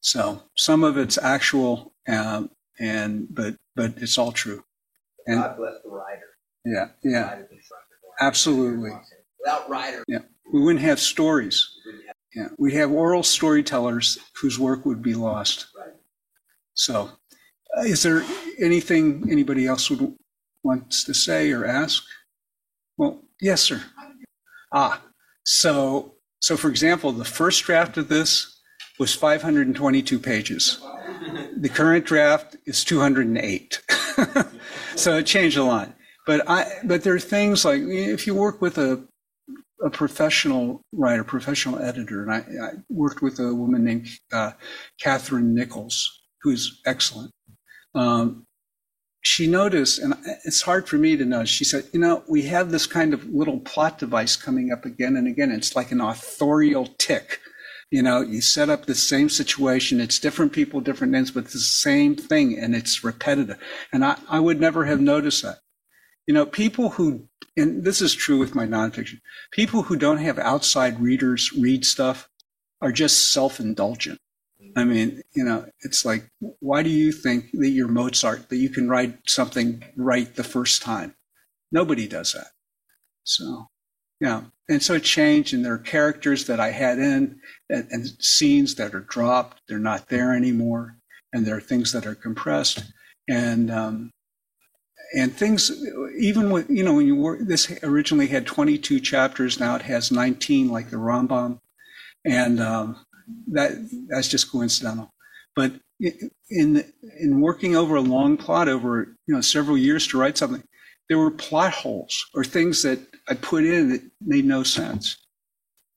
So 0.00 0.42
some 0.56 0.84
of 0.84 0.96
it's 0.96 1.18
actual, 1.18 1.92
um, 2.08 2.50
and 2.80 3.26
but 3.30 3.54
but 3.76 3.92
it's 3.98 4.18
all 4.18 4.32
true. 4.32 4.64
And 5.26 5.40
God 5.40 5.56
bless 5.56 5.74
the 5.84 5.90
writer. 5.90 6.26
Yeah, 6.64 6.88
yeah, 7.04 7.42
absolutely. 8.20 8.90
Without 9.38 9.68
writer, 9.68 10.04
yeah, 10.08 10.20
we 10.52 10.60
wouldn't 10.60 10.84
have 10.84 10.98
stories. 10.98 11.76
Yeah, 12.34 12.48
we'd 12.58 12.74
have 12.74 12.90
oral 12.90 13.22
storytellers 13.22 14.18
whose 14.40 14.58
work 14.58 14.86
would 14.86 15.02
be 15.02 15.14
lost. 15.14 15.66
Right. 15.76 15.94
So, 16.74 17.10
uh, 17.76 17.82
is 17.82 18.02
there 18.02 18.24
anything 18.58 19.28
anybody 19.30 19.66
else 19.66 19.90
would 19.90 20.14
wants 20.62 21.04
to 21.04 21.14
say 21.14 21.52
or 21.52 21.64
ask? 21.64 22.02
Well, 22.96 23.22
yes, 23.40 23.62
sir. 23.62 23.82
Ah, 24.72 25.02
so 25.44 26.14
so 26.40 26.56
for 26.56 26.68
example, 26.68 27.12
the 27.12 27.24
first 27.24 27.64
draft 27.64 27.96
of 27.96 28.08
this 28.08 28.60
was 28.98 29.14
522 29.14 30.18
pages. 30.18 30.78
The 31.60 31.68
current 31.68 32.06
draft 32.06 32.56
is 32.64 32.82
208. 32.84 33.82
so 34.96 35.18
it 35.18 35.26
changed 35.26 35.58
a 35.58 35.62
lot. 35.62 35.94
But 36.26 36.48
I 36.48 36.66
but 36.84 37.02
there 37.02 37.14
are 37.14 37.20
things 37.20 37.66
like 37.66 37.82
if 37.82 38.26
you 38.26 38.34
work 38.34 38.62
with 38.62 38.78
a 38.78 39.06
a 39.82 39.90
professional 39.90 40.82
writer, 40.92 41.22
professional 41.22 41.78
editor, 41.78 42.22
and 42.22 42.32
I, 42.32 42.38
I 42.38 42.70
worked 42.88 43.20
with 43.20 43.38
a 43.38 43.54
woman 43.54 43.84
named 43.84 44.08
uh, 44.32 44.52
Catherine 45.00 45.54
Nichols, 45.54 46.22
who's 46.42 46.80
excellent. 46.86 47.32
Um, 47.94 48.46
she 49.22 49.46
noticed, 49.46 49.98
and 49.98 50.14
it's 50.44 50.62
hard 50.62 50.88
for 50.88 50.96
me 50.96 51.14
to 51.18 51.26
know. 51.26 51.44
She 51.44 51.64
said, 51.64 51.84
"You 51.92 52.00
know, 52.00 52.24
we 52.26 52.42
have 52.42 52.70
this 52.70 52.86
kind 52.86 53.12
of 53.12 53.26
little 53.26 53.60
plot 53.60 53.98
device 53.98 54.34
coming 54.34 54.72
up 54.72 54.86
again 54.86 55.14
and 55.14 55.28
again. 55.28 55.50
It's 55.50 55.76
like 55.76 55.92
an 55.92 56.00
authorial 56.00 56.86
tick." 56.98 57.38
You 57.90 58.02
know, 58.02 58.20
you 58.20 58.40
set 58.40 58.68
up 58.68 58.86
the 58.86 58.94
same 58.94 59.28
situation. 59.28 60.00
It's 60.00 60.20
different 60.20 60.52
people, 60.52 60.80
different 60.80 61.12
names, 61.12 61.32
but 61.32 61.44
it's 61.44 61.52
the 61.54 61.58
same 61.58 62.14
thing 62.14 62.56
and 62.58 62.74
it's 62.74 63.02
repetitive. 63.02 63.58
And 63.92 64.04
I, 64.04 64.16
I 64.28 64.38
would 64.38 64.60
never 64.60 64.84
have 64.84 65.00
noticed 65.00 65.42
that. 65.42 65.58
You 66.26 66.34
know, 66.34 66.46
people 66.46 66.90
who, 66.90 67.28
and 67.56 67.84
this 67.84 68.00
is 68.00 68.14
true 68.14 68.38
with 68.38 68.54
my 68.54 68.64
nonfiction, 68.64 69.18
people 69.50 69.82
who 69.82 69.96
don't 69.96 70.18
have 70.18 70.38
outside 70.38 71.00
readers 71.00 71.52
read 71.52 71.84
stuff 71.84 72.28
are 72.80 72.92
just 72.92 73.32
self 73.32 73.58
indulgent. 73.58 74.20
I 74.76 74.84
mean, 74.84 75.22
you 75.34 75.44
know, 75.44 75.66
it's 75.80 76.04
like, 76.04 76.30
why 76.60 76.82
do 76.82 76.90
you 76.90 77.12
think 77.12 77.50
that 77.54 77.70
you're 77.70 77.88
Mozart, 77.88 78.48
that 78.50 78.56
you 78.56 78.68
can 78.68 78.88
write 78.88 79.18
something 79.26 79.82
right 79.96 80.32
the 80.34 80.44
first 80.44 80.82
time? 80.82 81.16
Nobody 81.72 82.06
does 82.06 82.34
that. 82.34 82.48
So, 83.24 83.68
yeah. 84.20 84.42
And 84.70 84.80
so 84.80 84.94
it 84.94 85.02
changed, 85.02 85.52
and 85.52 85.64
there 85.64 85.72
are 85.72 85.78
characters 85.78 86.46
that 86.46 86.60
I 86.60 86.70
had 86.70 87.00
in 87.00 87.40
and, 87.68 87.88
and 87.90 88.06
scenes 88.20 88.76
that 88.76 88.94
are 88.94 89.00
dropped. 89.00 89.60
They're 89.66 89.80
not 89.80 90.08
there 90.08 90.32
anymore. 90.32 90.96
And 91.32 91.44
there 91.44 91.56
are 91.56 91.60
things 91.60 91.92
that 91.92 92.06
are 92.06 92.14
compressed. 92.14 92.84
And, 93.28 93.68
um, 93.72 94.10
and 95.18 95.34
things, 95.34 95.72
even 96.20 96.50
with, 96.50 96.70
you 96.70 96.84
know, 96.84 96.94
when 96.94 97.06
you 97.08 97.16
work, 97.16 97.40
this 97.42 97.82
originally 97.82 98.28
had 98.28 98.46
22 98.46 99.00
chapters. 99.00 99.58
Now 99.58 99.74
it 99.74 99.82
has 99.82 100.12
19, 100.12 100.68
like 100.68 100.90
the 100.90 100.98
Rambam. 100.98 101.58
And, 102.24 102.60
um, 102.60 103.04
that, 103.48 103.72
that's 104.08 104.28
just 104.28 104.52
coincidental. 104.52 105.12
But 105.56 105.72
in, 106.48 106.84
in 107.18 107.40
working 107.40 107.74
over 107.74 107.96
a 107.96 108.00
long 108.00 108.36
plot 108.36 108.68
over, 108.68 109.16
you 109.26 109.34
know, 109.34 109.40
several 109.40 109.76
years 109.76 110.06
to 110.08 110.18
write 110.18 110.38
something, 110.38 110.62
there 111.08 111.18
were 111.18 111.32
plot 111.32 111.72
holes 111.72 112.24
or 112.34 112.44
things 112.44 112.84
that 112.84 113.00
I 113.30 113.34
put 113.34 113.64
in 113.64 113.90
that 113.90 114.02
made 114.20 114.44
no 114.44 114.62
sense. 114.62 115.16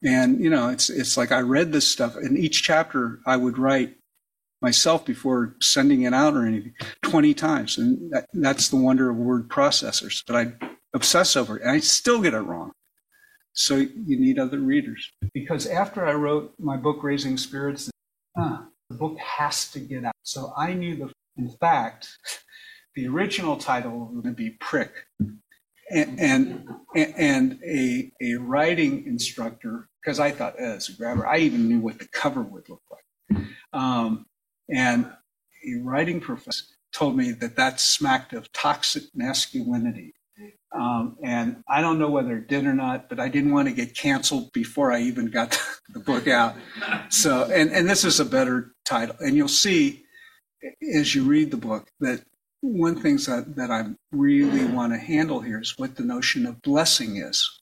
And 0.04 0.40
you 0.40 0.50
know, 0.50 0.70
it's 0.70 0.90
it's 0.90 1.18
like 1.18 1.32
I 1.32 1.40
read 1.40 1.72
this 1.72 1.90
stuff, 1.90 2.16
and 2.16 2.38
each 2.38 2.62
chapter 2.64 3.20
I 3.26 3.38
would 3.38 3.58
write 3.58 3.96
myself 4.62 5.06
before 5.06 5.56
sending 5.62 6.04
it 6.04 6.14
out 6.14 6.36
or 6.36 6.46
anything 6.46 6.74
20 7.02 7.34
times, 7.34 7.78
and 7.78 8.12
that, 8.12 8.28
that's 8.34 8.70
the 8.70 8.78
wonder 8.78 9.10
of 9.10 9.18
word 9.18 9.50
processors. 9.50 10.24
But 10.26 10.36
I 10.36 10.68
obsess 10.94 11.36
over 11.36 11.58
it, 11.58 11.64
and 11.64 11.72
I 11.72 11.80
still 11.80 12.22
get 12.22 12.34
it 12.34 12.40
wrong. 12.40 12.72
So 13.54 13.78
you 13.78 14.20
need 14.20 14.40
other 14.40 14.60
readers. 14.60 15.12
Because 15.34 15.68
after 15.68 16.06
I 16.06 16.14
wrote 16.14 16.54
my 16.60 16.76
book, 16.78 17.04
Raising 17.04 17.38
Spirits, 17.38 17.92
uh, 18.40 18.64
the 18.90 18.96
book 18.96 19.18
has 19.20 19.70
to 19.72 19.80
get 19.80 20.06
out. 20.06 20.16
So 20.24 20.54
I 20.58 20.74
knew 20.74 20.96
the, 20.96 21.12
in 21.38 21.50
fact, 21.50 22.08
the 22.96 23.08
original 23.08 23.58
title 23.58 24.00
was 24.00 24.24
going 24.24 24.24
to 24.24 24.32
be 24.32 24.52
Prick. 24.60 24.92
And, 25.90 26.20
and, 26.96 27.60
a, 27.66 28.12
a 28.22 28.36
writing 28.36 29.06
instructor, 29.06 29.90
because 30.02 30.20
I 30.20 30.32
thought 30.32 30.56
oh, 30.60 30.64
as 30.64 30.90
a 30.90 30.94
grabber, 30.94 31.28
I 31.28 31.40
even 31.40 31.68
knew 31.68 31.80
what 31.80 32.00
the 32.00 32.08
cover 32.08 32.42
would 32.42 32.70
look 32.70 32.82
like. 32.90 33.46
Um, 33.74 34.26
and 34.70 35.06
a 35.06 35.82
writing 35.82 36.20
professor 36.20 36.66
told 36.94 37.18
me 37.18 37.32
that 37.32 37.56
that 37.56 37.80
smacked 37.80 38.34
of 38.34 38.52
toxic 38.54 39.04
masculinity. 39.14 40.14
Um, 40.74 41.18
and 41.24 41.64
I 41.68 41.82
don't 41.82 42.00
know 42.00 42.10
whether 42.10 42.38
it 42.38 42.48
did 42.48 42.66
or 42.66 42.74
not, 42.74 43.08
but 43.08 43.20
I 43.20 43.30
didn't 43.30 43.52
want 43.52 43.68
to 43.68 43.74
get 43.74 43.96
canceled 43.96 44.52
before 44.54 44.92
I 44.92 45.02
even 45.02 45.28
got 45.28 45.60
the 45.94 46.00
book 46.00 46.28
out. 46.28 46.56
So, 47.10 47.44
and, 47.44 47.72
and 47.72 47.88
this 47.88 48.04
is 48.04 48.20
a 48.20 48.26
better 48.26 48.74
title. 48.86 49.16
And 49.20 49.36
you'll 49.36 49.48
see 49.48 50.04
as 50.96 51.14
you 51.14 51.24
read 51.24 51.52
the 51.52 51.58
book 51.58 51.90
that 52.00 52.24
one 52.64 53.02
thing 53.02 53.18
that, 53.18 53.56
that 53.58 53.70
I 53.72 53.88
really 54.14 54.64
want 54.66 54.94
to 54.94 54.98
handle 54.98 55.42
here 55.42 55.60
is 55.60 55.78
what 55.78 55.96
the 55.96 56.04
notion 56.04 56.46
of 56.46 56.62
blessing 56.62 57.18
is. 57.18 57.60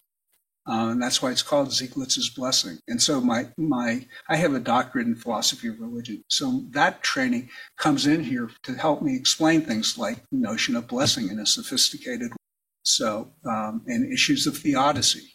Uh, 0.70 0.90
and 0.92 1.02
that's 1.02 1.24
why 1.24 1.32
it's 1.32 1.42
called 1.42 1.70
Zieglitz's 1.70 2.30
blessing. 2.30 2.78
And 2.88 3.02
so 3.02 3.20
my 3.20 3.48
my 3.58 4.06
I 4.30 4.36
have 4.36 4.54
a 4.54 4.60
doctorate 4.60 5.08
in 5.08 5.16
philosophy 5.16 5.68
of 5.68 5.80
religion. 5.80 6.24
So 6.30 6.66
that 6.70 7.02
training 7.02 7.50
comes 7.78 8.06
in 8.06 8.24
here 8.24 8.48
to 8.64 8.76
help 8.76 9.02
me 9.02 9.16
explain 9.16 9.62
things 9.62 9.98
like 9.98 10.18
the 10.32 10.38
notion 10.38 10.76
of 10.76 10.88
blessing 10.88 11.30
in 11.30 11.40
a 11.40 11.48
sophisticated 11.48 12.30
way. 12.30 12.38
So 12.84 13.34
um, 13.44 13.82
and 13.88 14.14
issues 14.14 14.46
of 14.46 14.56
theodicy. 14.56 15.34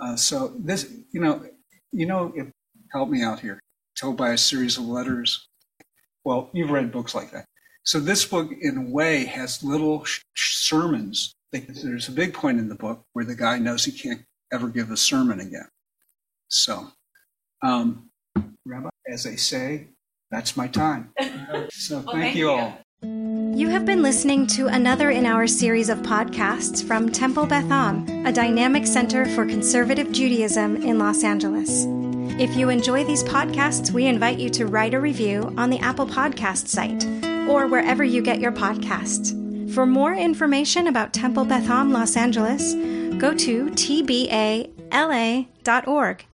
Uh, 0.00 0.16
so 0.16 0.54
this, 0.58 0.90
you 1.12 1.20
know, 1.20 1.44
you 1.92 2.06
know, 2.06 2.32
it, 2.34 2.46
help 2.92 3.10
me 3.10 3.22
out 3.22 3.40
here. 3.40 3.60
Told 3.98 4.16
by 4.16 4.30
a 4.30 4.38
series 4.38 4.78
of 4.78 4.84
letters. 4.84 5.46
Well, 6.24 6.50
you've 6.54 6.70
read 6.70 6.90
books 6.90 7.14
like 7.14 7.32
that. 7.32 7.44
So 7.88 7.98
this 7.98 8.26
book, 8.26 8.50
in 8.60 8.76
a 8.76 8.82
way, 8.82 9.24
has 9.24 9.64
little 9.64 10.04
sh- 10.04 10.20
sermons. 10.34 11.34
There's 11.52 12.06
a 12.06 12.12
big 12.12 12.34
point 12.34 12.58
in 12.58 12.68
the 12.68 12.74
book 12.74 13.02
where 13.14 13.24
the 13.24 13.34
guy 13.34 13.58
knows 13.58 13.82
he 13.82 13.92
can't 13.92 14.20
ever 14.52 14.68
give 14.68 14.90
a 14.90 14.96
sermon 14.98 15.40
again. 15.40 15.68
So, 16.48 16.88
um, 17.62 18.10
Rabbi, 18.66 18.90
as 19.10 19.24
they 19.24 19.36
say, 19.36 19.86
that's 20.30 20.54
my 20.54 20.68
time. 20.68 21.14
So 21.70 22.00
well, 22.00 22.12
thank, 22.12 22.24
thank, 22.24 22.36
you 22.36 22.50
all. 22.50 22.78
You 23.02 23.68
have 23.70 23.86
been 23.86 24.02
listening 24.02 24.46
to 24.48 24.66
another 24.66 25.10
in 25.10 25.24
our 25.24 25.46
series 25.46 25.88
of 25.88 25.98
podcasts 26.00 26.86
from 26.86 27.10
Temple 27.10 27.46
Beth 27.46 27.70
Am, 27.70 28.06
a 28.26 28.32
dynamic 28.32 28.86
center 28.86 29.24
for 29.24 29.46
conservative 29.46 30.12
Judaism 30.12 30.76
in 30.76 30.98
Los 30.98 31.24
Angeles. 31.24 31.86
If 32.38 32.54
you 32.54 32.68
enjoy 32.68 33.04
these 33.04 33.24
podcasts, 33.24 33.92
we 33.92 34.06
invite 34.06 34.38
you 34.38 34.50
to 34.50 34.66
write 34.66 34.92
a 34.92 35.00
review 35.00 35.54
on 35.56 35.70
the 35.70 35.78
Apple 35.78 36.06
Podcast 36.06 36.68
site 36.68 37.27
or 37.48 37.66
wherever 37.66 38.04
you 38.04 38.22
get 38.22 38.40
your 38.40 38.52
podcasts. 38.52 39.34
For 39.72 39.86
more 39.86 40.14
information 40.14 40.86
about 40.86 41.12
Temple 41.12 41.44
Beth 41.44 41.68
Am 41.68 41.92
Los 41.92 42.16
Angeles, 42.16 42.74
go 43.18 43.34
to 43.34 43.66
tbala.org. 43.66 44.66